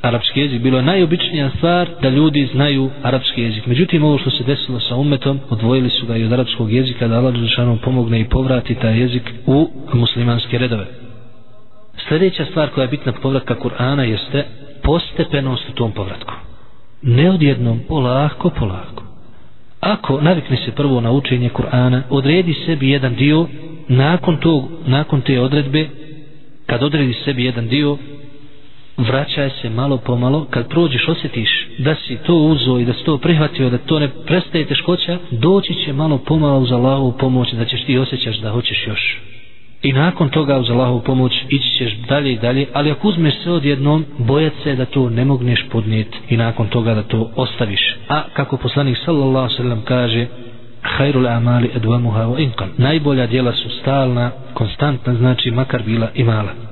arapski 0.08 0.40
jezik. 0.40 0.62
Bilo 0.62 0.78
je 0.78 0.84
najobičnija 0.84 1.50
stvar 1.58 1.90
da 2.02 2.10
ljudi 2.10 2.50
znaju 2.54 2.90
arapski 3.04 3.42
jezik. 3.42 3.66
Međutim, 3.66 4.04
ovo 4.04 4.18
što 4.18 4.30
se 4.30 4.44
desilo 4.44 4.80
sa 4.80 4.96
umetom, 4.96 5.40
odvojili 5.50 5.90
su 5.90 6.06
ga 6.06 6.18
i 6.18 6.26
od 6.26 6.34
arapskog 6.34 6.72
jezika 6.72 7.08
da 7.08 7.18
Allah 7.18 7.34
Đelšanom 7.34 7.78
pomogne 7.78 8.20
i 8.20 8.30
povrati 8.30 8.76
taj 8.76 9.00
jezik 9.00 9.34
u 9.46 9.70
muslimanske 9.94 10.58
redove. 10.58 10.86
Sljedeća 12.08 12.46
stvar 12.46 12.70
koja 12.70 12.82
je 12.84 12.88
bitna 12.88 13.12
povratka 13.12 13.56
Kur'ana 13.56 14.02
jeste 14.02 14.44
postepenost 14.84 15.70
u 15.70 15.74
tom 15.74 15.92
povratku 15.92 16.34
ne 17.06 17.32
odjednom, 17.32 17.80
polako, 17.88 18.50
polako. 18.50 19.04
Ako 19.80 20.22
navikne 20.22 20.58
se 20.58 20.72
prvo 20.72 21.02
na 21.02 21.12
učenje 21.12 21.50
Kur'ana, 21.50 22.02
odredi 22.10 22.54
sebi 22.66 22.90
jedan 22.90 23.16
dio, 23.16 23.48
nakon 23.88 24.38
tog, 24.38 24.64
nakon 24.86 25.22
te 25.22 25.42
odredbe, 25.42 25.88
kad 26.66 26.84
odredi 26.84 27.14
sebi 27.14 27.44
jedan 27.46 27.68
dio, 27.68 27.98
vraćaj 28.98 29.50
se 29.62 29.70
malo 29.70 29.98
pomalo, 29.98 30.46
kad 30.50 30.70
prođeš, 30.70 31.08
osjetiš 31.08 31.68
da 31.78 31.96
si 31.96 32.18
to 32.26 32.36
uzo 32.36 32.78
i 32.78 32.86
da 32.86 32.94
si 32.94 33.04
to 33.04 33.18
prihvatio, 33.18 33.70
da 33.70 33.78
to 33.78 34.00
ne 34.00 34.10
prestaje 34.26 34.66
teškoća, 34.66 35.18
doći 35.32 35.74
će 35.86 35.94
malo 35.94 36.18
pomalo 36.18 36.60
uz 36.60 36.72
Allahovu 36.72 37.12
pomoć, 37.20 37.54
da 37.54 37.66
ćeš 37.66 37.84
ti 37.86 37.98
osjećaš 37.98 38.38
da 38.38 38.52
hoćeš 38.52 38.88
još 38.88 39.20
i 39.86 39.94
nakon 39.94 40.30
toga 40.30 40.58
uz 40.58 40.70
Allahovu 40.70 41.02
pomoć 41.02 41.34
ići 41.50 41.70
ćeš 41.78 41.94
dalje 42.10 42.34
i 42.34 42.38
dalje, 42.38 42.66
ali 42.74 42.92
ako 42.92 43.08
uzmeš 43.08 43.34
sve 43.44 43.52
odjednom, 43.52 44.06
bojat 44.18 44.54
se 44.64 44.76
da 44.76 44.86
to 44.86 45.10
ne 45.10 45.26
mogneš 45.26 45.66
podnijeti 45.72 46.18
i 46.30 46.38
nakon 46.38 46.68
toga 46.68 46.94
da 46.94 47.04
to 47.04 47.32
ostaviš. 47.36 47.96
A 48.10 48.22
kako 48.34 48.58
poslanik 48.58 48.98
sallallahu 49.06 49.54
sallam 49.54 49.82
kaže, 49.82 50.26
Hayrul 50.98 51.38
amali 51.38 51.70
edvamuha 51.76 52.24
wa 52.24 52.38
inqam. 52.38 52.70
Najbolja 52.78 53.28
djela 53.28 53.54
su 53.54 53.70
stalna, 53.70 54.32
konstantna, 54.54 55.16
znači 55.16 55.52
makar 55.52 55.84
bila 55.84 56.10
i 56.16 56.24
mala. 56.24 56.65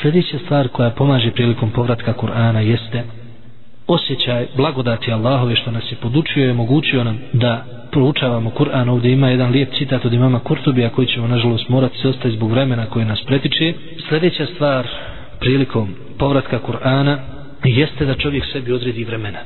Sljedeća 0.00 0.38
stvar 0.38 0.68
koja 0.68 0.90
pomaže 0.90 1.30
prilikom 1.30 1.70
povratka 1.70 2.12
Kur'ana 2.12 2.58
jeste 2.58 3.02
osjećaj 3.86 4.46
blagodati 4.56 5.12
Allahove 5.12 5.56
što 5.56 5.70
nas 5.70 5.92
je 5.92 5.96
podučio 5.96 6.46
i 6.46 6.50
omogućio 6.50 7.04
nam 7.04 7.18
da 7.32 7.64
proučavamo 7.90 8.50
Kur'an, 8.50 8.90
ovdje 8.90 9.12
ima 9.12 9.28
jedan 9.28 9.50
lijep 9.50 9.74
citat 9.78 10.04
od 10.04 10.12
imama 10.12 10.38
Kurtubija 10.38 10.90
koji 10.90 11.06
ćemo 11.06 11.26
nažalost 11.26 11.68
morati 11.68 11.98
se 11.98 12.08
ostati 12.08 12.30
zbog 12.30 12.50
vremena 12.50 12.86
koje 12.86 13.04
nas 13.04 13.24
pretiče. 13.26 13.72
Sljedeća 14.08 14.46
stvar 14.46 14.86
prilikom 15.40 15.94
povratka 16.18 16.58
Kur'ana 16.58 17.18
jeste 17.64 18.04
da 18.04 18.14
čovjek 18.14 18.44
sebi 18.52 18.72
odredi 18.72 19.04
vremena. 19.04 19.38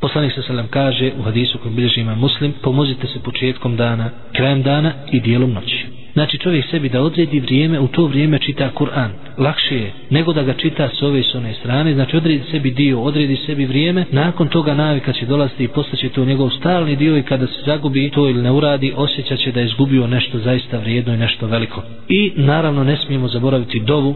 Poslanik 0.00 0.32
se 0.32 0.42
selam 0.42 0.68
kaže 0.68 1.12
u 1.18 1.22
hadisu 1.22 1.58
koji 1.58 1.74
bilježi 1.74 2.00
ima 2.00 2.14
muslim, 2.14 2.54
pomozite 2.62 3.06
se 3.06 3.22
početkom 3.22 3.76
dana, 3.76 4.10
krajem 4.32 4.62
dana 4.62 4.92
i 5.12 5.20
dijelom 5.20 5.52
noći. 5.52 5.99
Znači 6.12 6.38
čovjek 6.38 6.64
sebi 6.70 6.88
da 6.88 7.02
odredi 7.02 7.40
vrijeme, 7.40 7.80
u 7.80 7.88
to 7.88 8.06
vrijeme 8.06 8.38
čita 8.38 8.70
Kur'an. 8.74 9.08
Lakše 9.38 9.76
je 9.76 9.92
nego 10.10 10.32
da 10.32 10.42
ga 10.42 10.52
čita 10.52 10.88
s 10.88 11.02
ove 11.02 11.20
i 11.20 11.22
s 11.22 11.34
one 11.34 11.54
strane. 11.54 11.94
Znači 11.94 12.16
odredi 12.16 12.42
sebi 12.50 12.70
dio, 12.70 13.00
odredi 13.00 13.36
sebi 13.36 13.64
vrijeme. 13.66 14.04
Nakon 14.10 14.48
toga 14.48 14.74
navika 14.74 15.12
će 15.12 15.26
dolaziti 15.26 15.64
i 15.64 15.68
postaće 15.68 16.08
to 16.08 16.24
njegov 16.24 16.50
stalni 16.50 16.96
dio 16.96 17.18
i 17.18 17.22
kada 17.22 17.46
se 17.46 17.62
zagubi 17.66 18.10
to 18.10 18.28
ili 18.28 18.42
ne 18.42 18.50
uradi, 18.50 18.92
osjećat 18.96 19.38
će 19.38 19.52
da 19.52 19.60
je 19.60 19.66
izgubio 19.66 20.06
nešto 20.06 20.38
zaista 20.38 20.78
vrijedno 20.78 21.14
i 21.14 21.18
nešto 21.18 21.46
veliko. 21.46 21.82
I 22.08 22.32
naravno 22.36 22.84
ne 22.84 22.96
smijemo 22.96 23.28
zaboraviti 23.28 23.80
dovu. 23.80 24.14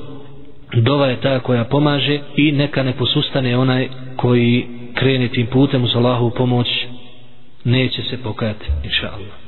Dova 0.75 1.07
je 1.07 1.21
ta 1.21 1.39
koja 1.39 1.65
pomaže 1.65 2.19
i 2.37 2.53
neka 2.53 2.83
ne 2.83 2.93
posustane 2.93 3.59
onaj 3.59 3.89
koji 4.17 4.67
krene 4.95 5.29
tim 5.29 5.47
putem 5.47 5.85
uz 5.85 5.97
Allahu 5.97 6.31
pomoć 6.31 6.69
neće 7.65 8.03
se 8.03 8.23
pokajati, 8.23 8.67
inša 8.85 9.07
Allah. 9.07 9.44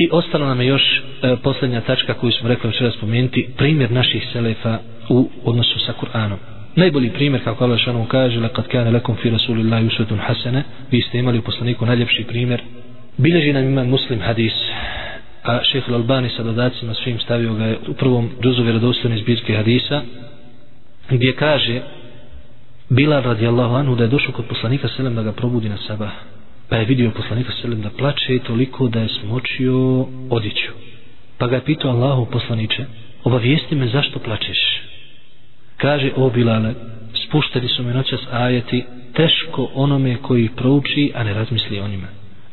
I 0.00 0.08
ostalo 0.12 0.46
nam 0.46 0.60
je 0.60 0.66
još 0.66 0.82
e, 0.82 1.36
posljednja 1.42 1.80
tačka 1.80 2.14
koju 2.14 2.32
smo 2.32 2.48
rekli 2.48 2.70
včera 2.70 2.90
spomenuti, 2.90 3.48
primjer 3.56 3.90
naših 3.90 4.26
selefa 4.32 4.78
u 5.08 5.30
odnosu 5.44 5.78
sa 5.78 5.92
Kur'anom. 6.00 6.36
Najbolji 6.76 7.10
primjer, 7.10 7.44
kako 7.44 7.64
Allah 7.64 7.78
šanom 7.78 8.06
kaže, 8.06 8.40
lekad 8.40 8.68
kane 8.68 8.90
lekom 8.90 9.16
fi 9.16 9.30
rasulillahi 9.30 9.86
usvetun 9.86 10.18
hasene, 10.18 10.62
vi 10.90 11.02
ste 11.02 11.18
imali 11.18 11.38
u 11.38 11.42
poslaniku 11.42 11.86
najljepši 11.86 12.24
primjer. 12.24 12.62
Bileži 13.16 13.52
nam 13.52 13.64
ima 13.64 13.84
muslim 13.84 14.20
hadis, 14.20 14.52
a 15.44 15.60
šehr 15.64 15.94
Albani 15.94 16.28
sa 16.36 16.42
dodacima 16.42 16.94
svim 16.94 17.18
stavio 17.20 17.54
ga 17.54 17.74
u 17.88 17.94
prvom 17.94 18.30
džuzu 18.42 18.62
vjerodostojne 18.62 19.18
zbirke 19.18 19.56
hadisa, 19.56 20.02
gdje 21.10 21.36
kaže, 21.36 21.80
Bilal 22.88 23.22
radijallahu 23.22 23.74
anhu 23.74 23.94
da 23.94 24.04
je 24.04 24.08
došao 24.08 24.32
kod 24.32 24.44
poslanika 24.46 24.88
selem 24.96 25.14
da 25.14 25.22
ga 25.22 25.32
probudi 25.32 25.68
na 25.68 25.76
sabah 25.86 26.10
pa 26.70 26.76
je 26.76 26.84
vidio 26.84 27.10
poslanika 27.10 27.52
sallam 27.62 27.80
da 27.82 27.90
plače 27.90 28.38
toliko 28.38 28.88
da 28.88 29.00
je 29.00 29.08
smočio 29.08 30.06
odiću. 30.30 30.72
Pa 31.38 31.46
ga 31.46 31.56
je 31.56 31.64
pitao 31.64 31.90
Allahu 31.90 32.26
poslaniče, 32.32 32.84
obavijesti 33.24 33.74
me 33.74 33.86
zašto 33.86 34.18
plačeš? 34.18 34.82
Kaže, 35.76 36.12
o 36.16 36.30
Bilale, 36.30 36.74
spušteni 37.26 37.68
su 37.68 37.82
me 37.82 37.94
noćas 37.94 38.20
ajeti, 38.30 38.84
teško 39.14 39.70
onome 39.74 40.16
koji 40.22 40.48
prouči, 40.56 41.12
a 41.14 41.24
ne 41.24 41.34
razmisli 41.34 41.80
o 41.80 41.88
njima. 41.88 42.06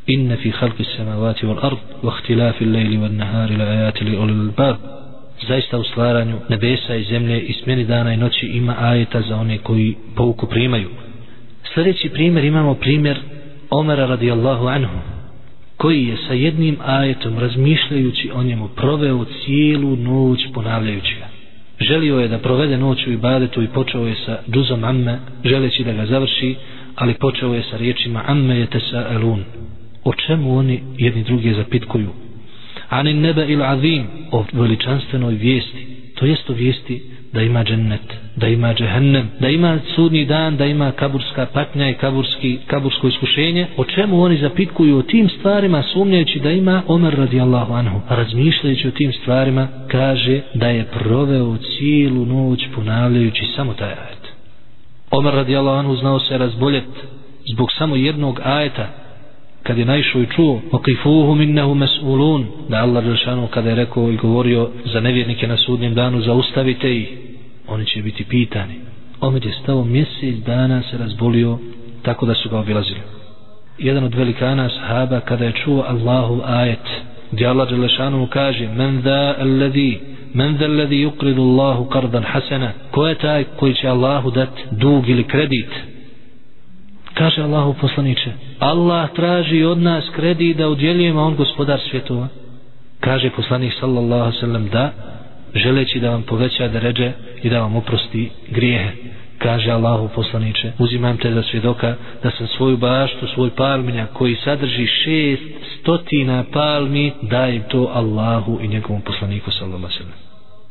Inne 0.07 0.37
fi 0.37 0.49
halki 0.49 0.83
samavati 0.83 1.45
wal 1.45 1.65
ard, 1.65 1.77
wa 2.03 2.17
ihtilafi 2.17 2.65
lejli 2.65 2.97
wa 2.97 3.11
nahari 3.11 3.57
la 3.57 3.65
ajati 3.65 4.03
li 4.03 4.17
olil 4.17 4.51
bab. 4.57 4.75
Zaista 5.47 5.77
u 5.77 5.83
stvaranju 5.83 6.39
nebesa 6.49 6.95
i 6.95 7.03
zemlje 7.03 7.41
i 7.41 7.53
smjeni 7.53 7.85
dana 7.85 8.13
i 8.13 8.17
noći 8.17 8.45
ima 8.45 8.75
ajeta 8.79 9.21
za 9.21 9.35
one 9.35 9.57
koji 9.57 9.95
pouku 10.15 10.47
primaju. 10.47 10.89
Sljedeći 11.73 12.09
primjer 12.09 12.45
imamo 12.45 12.73
primjer 12.73 13.17
Omara 13.69 14.05
radijallahu 14.05 14.67
anhu 14.67 14.99
koji 15.77 16.07
je 16.07 16.17
sa 16.27 16.33
jednim 16.33 16.77
ajetom 16.85 17.39
razmišljajući 17.39 18.31
o 18.33 18.43
njemu 18.43 18.67
proveo 18.67 19.25
cijelu 19.25 19.95
noć 19.95 20.39
ponavljajući 20.53 21.15
ga. 21.19 21.27
Želio 21.85 22.19
je 22.19 22.27
da 22.27 22.37
provede 22.37 22.77
noć 22.77 23.07
u 23.07 23.11
ibadetu 23.11 23.63
i 23.63 23.67
počeo 23.67 24.07
je 24.07 24.15
sa 24.25 24.39
džuzom 24.51 24.83
amme 24.83 25.19
želeći 25.43 25.83
da 25.83 25.93
ga 25.93 26.05
završi 26.05 26.55
ali 26.95 27.13
počeo 27.13 27.53
je 27.53 27.63
sa 27.63 27.77
riječima 27.77 28.23
amme 28.27 28.59
je 28.59 28.65
tesa 28.65 29.05
elun. 29.11 29.43
O 30.03 30.13
čemu 30.13 30.57
oni 30.57 30.83
jedni 30.97 31.23
druge 31.23 31.53
zapitkuju? 31.53 32.09
Ani 32.89 33.13
nebe 33.13 33.45
il 33.47 33.63
azim. 33.63 34.07
O 34.31 34.45
veličanstvenoj 34.53 35.33
vijesti 35.33 35.87
to 36.15 36.25
jest 36.25 36.49
o 36.49 36.53
vijesti 36.53 37.03
da 37.33 37.41
ima 37.41 37.63
džennet, 37.63 38.13
da 38.35 38.47
ima 38.47 38.73
džehennem, 38.73 39.29
da 39.39 39.49
ima 39.49 39.79
sudni 39.95 40.25
dan, 40.25 40.57
da 40.57 40.65
ima 40.65 40.91
kaburska 40.91 41.45
patnja 41.53 41.89
i 41.89 41.93
kaburski, 41.93 42.57
kabursko 42.67 43.07
iskušenje, 43.07 43.67
o 43.77 43.83
čemu 43.83 44.21
oni 44.21 44.37
zapitkuju 44.37 44.97
o 44.97 45.01
tim 45.01 45.29
stvarima 45.29 45.83
sumnjajući 45.93 46.39
da 46.39 46.51
ima 46.51 46.81
Omer 46.87 47.13
radijallahu 47.13 47.73
anhu. 47.73 48.01
Razmišljajući 48.09 48.87
o 48.87 48.91
tim 48.91 49.13
stvarima, 49.13 49.67
kaže 49.87 50.41
da 50.53 50.67
je 50.67 50.85
proveo 50.85 51.57
cijelu 51.57 52.25
noć 52.25 52.59
ponavljajući 52.75 53.45
samo 53.55 53.73
taj 53.73 53.89
ajet. 53.89 54.33
Omer 55.11 55.33
radijallahu 55.33 55.79
anhu 55.79 55.95
znao 55.95 56.19
se 56.19 56.37
razboljet 56.37 56.89
zbog 57.53 57.71
samo 57.71 57.95
jednog 57.95 58.39
ajeta 58.43 59.06
kad 59.63 59.77
je 59.77 59.85
naišao 59.85 60.21
i 60.21 60.27
čuo 60.35 60.61
okifuhu 60.71 61.35
minnehu 61.35 61.75
mes'ulun 61.75 62.45
da 62.69 62.77
Allah 62.77 63.03
Đelšanu 63.03 63.47
kada 63.47 63.69
je 63.69 63.75
rekao 63.75 64.11
i 64.11 64.17
govorio 64.17 64.69
za 64.85 64.99
nevjernike 64.99 65.47
na 65.47 65.57
sudnjem 65.57 65.93
danu 65.93 66.21
zaustavite 66.21 66.97
ih 66.97 67.07
oni 67.67 67.85
će 67.85 68.01
biti 68.01 68.23
pitani. 68.23 68.73
Omer 69.21 69.45
je 69.45 69.51
stao 69.63 69.83
mjesec 69.83 70.35
dana 70.45 70.81
se 70.91 70.97
razbolio 70.97 71.57
tako 72.01 72.25
da 72.25 72.33
su 72.33 72.49
ga 72.49 72.59
obilazili. 72.59 72.99
Jedan 73.77 74.03
od 74.03 74.15
velikana 74.15 74.69
sahaba 74.69 75.19
kada 75.19 75.45
je 75.45 75.51
čuo 75.51 75.85
Allahu 75.87 76.41
ajet 76.45 76.87
gdje 77.31 77.47
Allah 77.47 77.69
Đelešanu 77.69 78.27
kaže 78.27 78.67
men 78.67 79.01
da 79.01 79.35
alladhi 79.39 79.99
men 80.33 80.57
da 80.57 80.65
alladhi 80.65 81.05
yukridu 81.05 81.41
Allahu 81.41 81.85
kardan 81.85 82.23
hasana 82.23 82.71
ko 82.91 83.07
je 83.07 83.15
taj 83.15 83.43
koji 83.43 83.73
će 83.73 83.87
Allahu 83.87 84.31
dat 84.31 84.49
dug 84.71 85.09
ili 85.09 85.23
kredit? 85.23 85.69
Kaže 87.17 87.41
Allahu 87.41 87.73
poslaniče 87.81 88.31
Allah 88.59 89.09
traži 89.15 89.63
od 89.63 89.77
nas 89.77 90.03
kredi 90.15 90.53
da 90.53 90.69
udjeljujemo 90.69 91.21
on 91.21 91.35
gospodar 91.35 91.79
svjetova. 91.89 92.27
Kaže 92.99 93.29
poslanik 93.29 93.73
sallallahu 93.79 94.31
sallam 94.31 94.67
da 94.67 94.91
želeći 95.55 95.99
da 95.99 96.09
vam 96.09 96.23
poveća 96.23 96.67
da 96.67 96.79
ređe 96.79 97.11
i 97.43 97.49
da 97.49 97.61
vam 97.61 97.75
oprosti 97.75 98.29
grijehe. 98.49 98.91
Kaže 99.37 99.71
Allahu 99.71 100.09
poslaniče 100.15 100.71
uzimam 100.79 101.17
te 101.17 101.33
za 101.33 101.43
svjedoka 101.43 101.95
da 102.23 102.31
sam 102.31 102.47
svoju 102.47 102.77
baštu 102.77 103.27
svoj 103.27 103.49
palminja 103.49 104.05
koji 104.13 104.35
sadrži 104.35 104.87
šest 104.87 105.43
stotina 105.79 106.43
palmi 106.53 107.13
dajem 107.21 107.63
to 107.69 107.91
Allahu 107.93 108.59
i 108.61 108.67
njegovom 108.67 109.01
poslaniku 109.01 109.51
sallallahu 109.51 109.93
sallam 109.93 110.26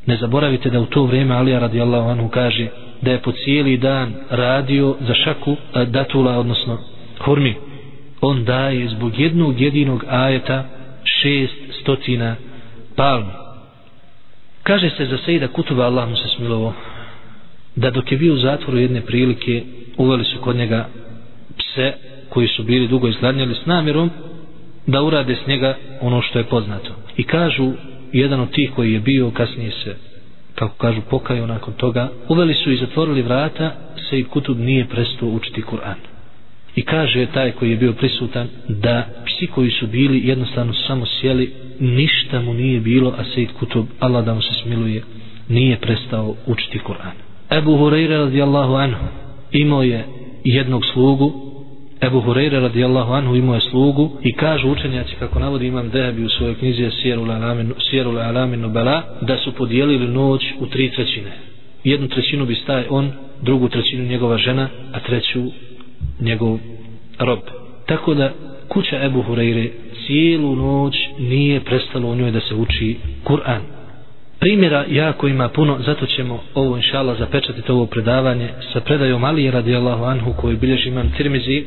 ne 0.06 0.16
zaboravite 0.16 0.70
da 0.70 0.80
u 0.80 0.86
to 0.86 1.02
vrijeme 1.02 1.34
Alija 1.34 1.58
radijallahu 1.58 2.08
anhu 2.08 2.28
kaže 2.28 2.68
da 3.02 3.10
je 3.10 3.22
po 3.22 3.32
cijeli 3.32 3.76
dan 3.76 4.14
radio 4.30 4.96
za 5.00 5.14
šaku 5.14 5.56
datula, 5.86 6.38
odnosno 6.38 6.78
hurmi. 7.18 7.54
On 8.20 8.44
daje 8.44 8.88
zbog 8.88 9.18
jednog 9.18 9.60
jedinog 9.60 10.04
ajeta 10.08 10.64
šest 11.04 11.80
stotina 11.80 12.36
palmi. 12.96 13.32
Kaže 14.62 14.90
se 14.90 15.06
za 15.06 15.18
Sejda 15.18 15.48
Kutuba, 15.48 15.84
Allah 15.84 16.08
mu 16.08 16.16
se 16.16 16.28
smilovo, 16.28 16.74
da 17.76 17.90
dok 17.90 18.12
je 18.12 18.18
bio 18.18 18.34
u 18.34 18.38
zatvoru 18.38 18.78
jedne 18.78 19.00
prilike, 19.00 19.62
uveli 19.96 20.24
su 20.24 20.38
kod 20.40 20.56
njega 20.56 20.88
pse 21.58 21.92
koji 22.28 22.48
su 22.48 22.62
bili 22.62 22.88
dugo 22.88 23.08
izgladnjali 23.08 23.54
s 23.54 23.66
namjerom 23.66 24.10
da 24.86 25.02
urade 25.02 25.36
s 25.36 25.46
njega 25.46 25.76
ono 26.00 26.22
što 26.22 26.38
je 26.38 26.44
poznato. 26.44 26.90
I 27.16 27.22
kažu, 27.22 27.72
jedan 28.12 28.40
od 28.40 28.50
tih 28.50 28.70
koji 28.76 28.92
je 28.92 29.00
bio, 29.00 29.30
kasnije 29.30 29.70
se 29.70 29.96
kako 30.54 30.74
kažu 30.76 31.00
pokaju 31.10 31.46
nakon 31.46 31.74
toga 31.74 32.08
uveli 32.28 32.54
su 32.54 32.72
i 32.72 32.76
zatvorili 32.76 33.22
vrata 33.22 33.72
se 34.10 34.18
i 34.18 34.24
kutub 34.24 34.58
nije 34.58 34.88
prestao 34.88 35.28
učiti 35.28 35.62
Kur'an. 35.62 35.96
I 36.76 36.82
kaže 36.82 37.26
taj 37.26 37.52
koji 37.52 37.70
je 37.70 37.76
bio 37.76 37.92
prisutan 37.92 38.48
da 38.68 39.06
psi 39.26 39.46
koji 39.46 39.70
su 39.70 39.86
bili 39.86 40.28
jednostavno 40.28 40.72
samo 40.72 41.06
sjeli 41.06 41.52
ništa 41.80 42.40
mu 42.42 42.54
nije 42.54 42.80
bilo 42.80 43.14
a 43.18 43.24
Sejid 43.34 43.48
Kutub 43.58 43.86
Allah 44.00 44.24
da 44.24 44.34
mu 44.34 44.42
se 44.42 44.54
smiluje 44.62 45.02
nije 45.48 45.76
prestao 45.76 46.34
učiti 46.46 46.78
Kur'an. 46.78 47.16
Ebu 47.58 47.70
Hureyre 47.70 48.16
radijallahu 48.18 48.74
anhu 48.74 49.04
imao 49.52 49.82
je 49.82 50.04
jednog 50.44 50.84
slugu 50.92 51.45
Ebu 52.00 52.20
Hureyre 52.20 52.60
radijallahu 52.60 53.12
anhu 53.12 53.36
imao 53.36 53.54
je 53.54 53.60
slugu 53.60 54.10
i 54.22 54.32
kažu 54.32 54.70
učenjaci 54.70 55.14
kako 55.18 55.38
navodi 55.38 55.66
imam 55.66 55.90
Dehebi 55.90 56.24
u 56.24 56.28
svojoj 56.28 56.54
knjizi 56.54 56.90
Sjerul 57.90 58.20
Alamin 58.20 58.60
Nubala 58.60 59.02
da 59.20 59.38
su 59.38 59.52
podijelili 59.52 60.08
noć 60.08 60.42
u 60.60 60.66
tri 60.66 60.90
trećine. 60.90 61.32
Jednu 61.84 62.08
trećinu 62.08 62.46
bi 62.46 62.54
staje 62.54 62.86
on 62.90 63.12
drugu 63.42 63.68
trećinu 63.68 64.04
njegova 64.04 64.38
žena 64.38 64.68
a 64.92 65.00
treću 65.00 65.42
njegov 66.20 66.58
rob. 67.18 67.38
Tako 67.86 68.14
da 68.14 68.32
kuća 68.68 69.04
Ebu 69.04 69.24
Hureyre 69.28 69.68
cijelu 70.06 70.56
noć 70.56 70.94
nije 71.18 71.60
prestalo 71.60 72.08
u 72.08 72.16
njoj 72.16 72.30
da 72.30 72.40
se 72.40 72.54
uči 72.54 72.96
Kur'an 73.24 73.75
primjera 74.40 74.84
jako 74.88 75.28
ima 75.28 75.48
puno 75.48 75.78
zato 75.86 76.06
ćemo 76.06 76.40
ovo 76.54 76.76
inšala 76.76 77.14
zapečatiti 77.14 77.72
ovo 77.72 77.86
predavanje 77.86 78.48
sa 78.72 78.80
predajom 78.80 79.24
Alije 79.24 79.50
radijallahu 79.50 80.04
anhu 80.04 80.32
koji 80.32 80.56
bilježi 80.56 80.88
imam 80.88 81.12
Tirmizi 81.16 81.64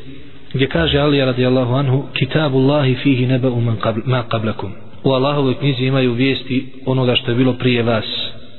gdje 0.54 0.68
kaže 0.68 1.00
Alija 1.00 1.26
radijallahu 1.26 1.74
anhu 1.74 2.04
kitabullahi 2.14 2.96
fihi 2.96 3.26
neba 3.26 3.50
uman 3.50 3.78
qabl, 3.78 4.00
ma 4.06 4.24
qablakum. 4.30 4.70
U 5.04 5.12
Allahovoj 5.12 5.54
knjizi 5.54 5.86
imaju 5.86 6.14
vijesti 6.14 6.66
onoga 6.86 7.16
što 7.16 7.32
je 7.32 7.36
bilo 7.36 7.54
prije 7.54 7.84
vas. 7.84 8.06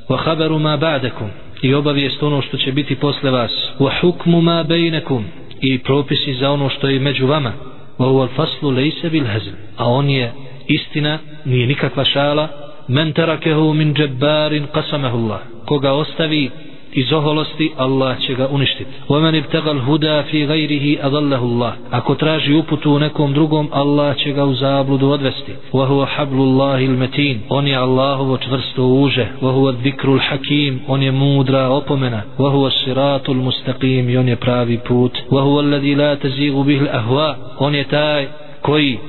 Wa 0.08 0.16
haberu 0.16 0.58
ma 0.58 0.76
ba'dakum. 0.76 1.28
I 1.62 1.74
obavijest 1.74 2.22
ono 2.22 2.42
što 2.42 2.56
će 2.56 2.72
biti 2.72 2.96
posle 2.96 3.30
vas. 3.30 3.50
Wa 3.78 4.00
hukmu 4.00 4.40
ma 4.40 4.62
bejnekum 4.62 5.24
i 5.60 5.78
propisi 5.78 6.34
za 6.34 6.50
ono 6.50 6.68
što 6.68 6.88
je 6.88 7.00
među 7.00 7.26
vama. 7.26 7.52
Wa 7.98 8.06
huwa 8.06 8.28
faslu 8.36 8.70
lejse 8.70 9.10
bil 9.10 9.24
hazm 9.24 9.70
a 9.80 9.84
on 9.88 10.10
je 10.10 10.32
istina 10.66 11.18
nije 11.44 11.66
nikakva 11.66 12.04
šala 12.04 12.48
men 12.89 13.13
terakehu 13.13 13.73
min 13.73 13.93
džebbarin 13.93 14.67
qasamahu 14.73 15.17
Allah 15.17 15.39
koga 15.65 15.91
ostavi 15.93 16.51
iz 16.95 17.13
oholosti 17.13 17.71
Allah 17.77 18.19
će 18.19 18.33
ga 18.33 18.47
uništiti 18.47 18.91
ومن 19.09 19.35
ابتغى 19.35 19.71
الهدى 19.71 20.23
في 20.23 20.45
غيره 20.45 21.07
أضله 21.07 21.41
الله 21.43 21.73
ako 21.91 22.15
traži 22.15 22.53
uputu 22.53 22.91
u 22.91 22.99
nekom 22.99 23.33
drugom 23.33 23.69
Allah 23.71 24.17
će 24.17 24.31
ga 24.31 24.45
u 24.45 24.53
zabludu 24.53 25.09
odvesti 25.09 25.51
وهو 25.73 26.05
حبل 26.05 26.37
الله 26.37 26.85
المتين 26.85 27.39
on 27.49 27.67
je 27.67 27.75
Allahovo 27.75 28.37
čvrsto 28.37 28.83
uže 28.85 29.25
وهو 29.41 29.69
الذكر 29.69 30.13
الحكيم 30.13 30.79
on 30.87 31.01
je 31.03 31.11
mudra 31.11 31.69
opomena 31.69 32.21
وهو 32.39 32.67
الصراط 32.67 33.29
المستقيم 33.29 34.09
i 34.09 34.17
on 34.17 34.27
je 34.27 34.35
pravi 34.35 34.77
put 34.77 35.11
وهو 35.31 35.59
الذي 35.59 35.95
لا 35.95 36.15
تزيغ 36.15 36.61
به 36.61 36.79
الأهواء 36.81 37.35
on 37.59 37.75
je 37.75 37.83
taj 37.83 38.27
koji 38.61 38.99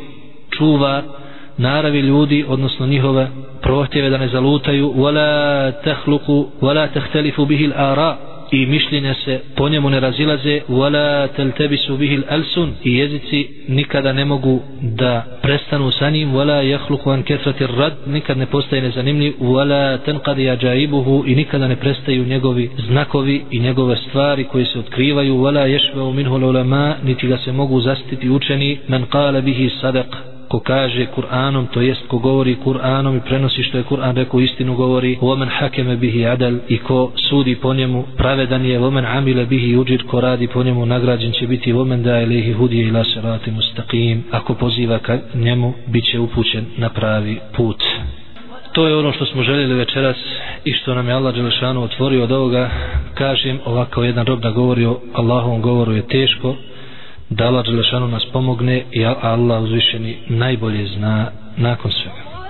čuva 0.51 1.03
naravi 1.59 2.01
ljudi 2.01 2.45
odnosno 2.49 2.87
njihove 2.87 3.29
prohtjeve 3.62 4.10
da 4.10 4.18
ne 4.18 4.28
zalutaju 4.28 4.94
wala 4.98 5.72
tahluqu 5.84 6.46
wala 6.62 6.88
tahtalifu 6.94 7.46
bihi 7.46 7.66
al-ara 7.66 8.18
i 8.52 8.66
mišljenja 8.66 9.14
se 9.14 9.40
po 9.56 9.70
njemu 9.70 9.90
ne 9.90 10.00
razilaze 10.00 10.62
wala 10.70 11.28
taltabisu 11.36 11.98
bihi 11.98 12.16
al-alsun 12.16 12.74
i 12.84 12.96
jezici 12.98 13.48
nikada 13.68 14.14
ne 14.14 14.26
mogu 14.26 14.62
da 14.82 15.24
prestanu 15.42 15.92
sa 15.92 16.10
njim 16.10 16.34
wala 16.34 16.62
yakhluqu 16.72 17.14
an 17.14 17.24
kathrati 17.24 17.64
ar-rad 17.64 17.94
nikad 18.08 18.38
ne 18.38 18.46
postaje 18.46 18.82
nezanimljiv 18.82 19.34
wala 19.40 19.98
tanqadi 20.06 20.50
ajaibuhu 20.50 21.24
i 21.28 21.36
nikada 21.36 21.68
ne 21.68 21.76
prestaju 21.76 22.26
njegovi 22.26 22.70
znakovi 22.88 23.44
i 23.52 23.60
njegove 23.60 23.96
stvari 23.96 24.44
koje 24.44 24.66
se 24.66 24.80
otkrivaju 24.80 25.36
wala 25.36 25.78
yashba'u 25.78 26.14
minhu 26.14 26.36
al-ulama 26.36 26.96
niti 27.04 27.28
ga 27.28 27.38
se 27.38 27.52
mogu 27.52 27.82
zastiti 27.82 28.30
učeni 28.30 28.80
man 28.88 29.06
qala 29.06 29.42
bihi 29.42 29.70
sadaq 29.82 30.31
ko 30.52 30.60
kaže 30.60 31.08
Kur'anom, 31.16 31.72
to 31.72 31.80
jest 31.82 32.08
ko 32.08 32.18
govori 32.20 32.58
Kur'anom 32.66 33.18
i 33.18 33.22
prenosi 33.22 33.64
što 33.64 33.78
je 33.78 33.84
Kur'an 33.84 34.16
rekao 34.16 34.40
istinu 34.40 34.76
govori, 34.76 35.18
omen 35.22 35.50
hakeme 35.50 35.96
bihi 35.96 36.26
adal 36.26 36.56
i 36.68 36.78
ko 36.78 37.12
sudi 37.30 37.56
po 37.56 37.74
njemu, 37.74 38.04
pravedan 38.18 38.66
je, 38.66 38.80
omen 38.80 39.06
amile 39.06 39.46
bihi 39.46 39.78
uđir, 39.78 40.04
ko 40.08 40.22
radi 40.22 40.48
po 40.48 40.64
njemu, 40.64 40.86
nagrađen 40.86 41.32
će 41.32 41.48
biti, 41.48 41.74
omen 41.74 42.04
da 42.04 42.22
ilihi 42.22 42.54
hudije 42.54 42.88
ila 42.88 43.04
serati 43.04 43.52
mustaqim, 43.52 44.22
ako 44.32 44.54
poziva 44.54 45.00
ka 45.00 45.18
njemu, 45.34 45.74
bit 45.88 46.06
će 46.12 46.20
upućen 46.20 46.66
na 46.78 46.90
pravi 46.90 47.40
put. 47.56 47.84
To 48.72 48.88
je 48.88 48.96
ono 48.96 49.12
što 49.12 49.26
smo 49.26 49.44
željeli 49.44 49.74
večeras 49.74 50.18
i 50.66 50.74
što 50.74 50.96
nam 50.96 51.08
je 51.08 51.14
Allah 51.14 51.36
Đelešanu 51.36 51.84
otvorio 51.84 52.24
od 52.24 52.32
ovoga. 52.32 52.70
Kažem, 53.14 53.60
ovako 53.66 54.04
jedan 54.04 54.26
rob 54.26 54.40
da 54.40 54.52
govori 54.52 54.86
o 54.86 55.00
Allahovom 55.14 55.62
govoru 55.62 55.92
je 55.92 56.08
teško, 56.08 56.56
da 57.32 57.46
Allah 57.48 57.64
Đelešanu 57.66 58.08
nas 58.08 58.26
pomogne 58.34 58.84
i 58.92 59.06
Allah 59.06 59.64
uzvišeni 59.64 60.18
najbolje 60.30 60.88
zna 60.88 61.32
nakon 61.58 61.92
svega. 61.92 62.31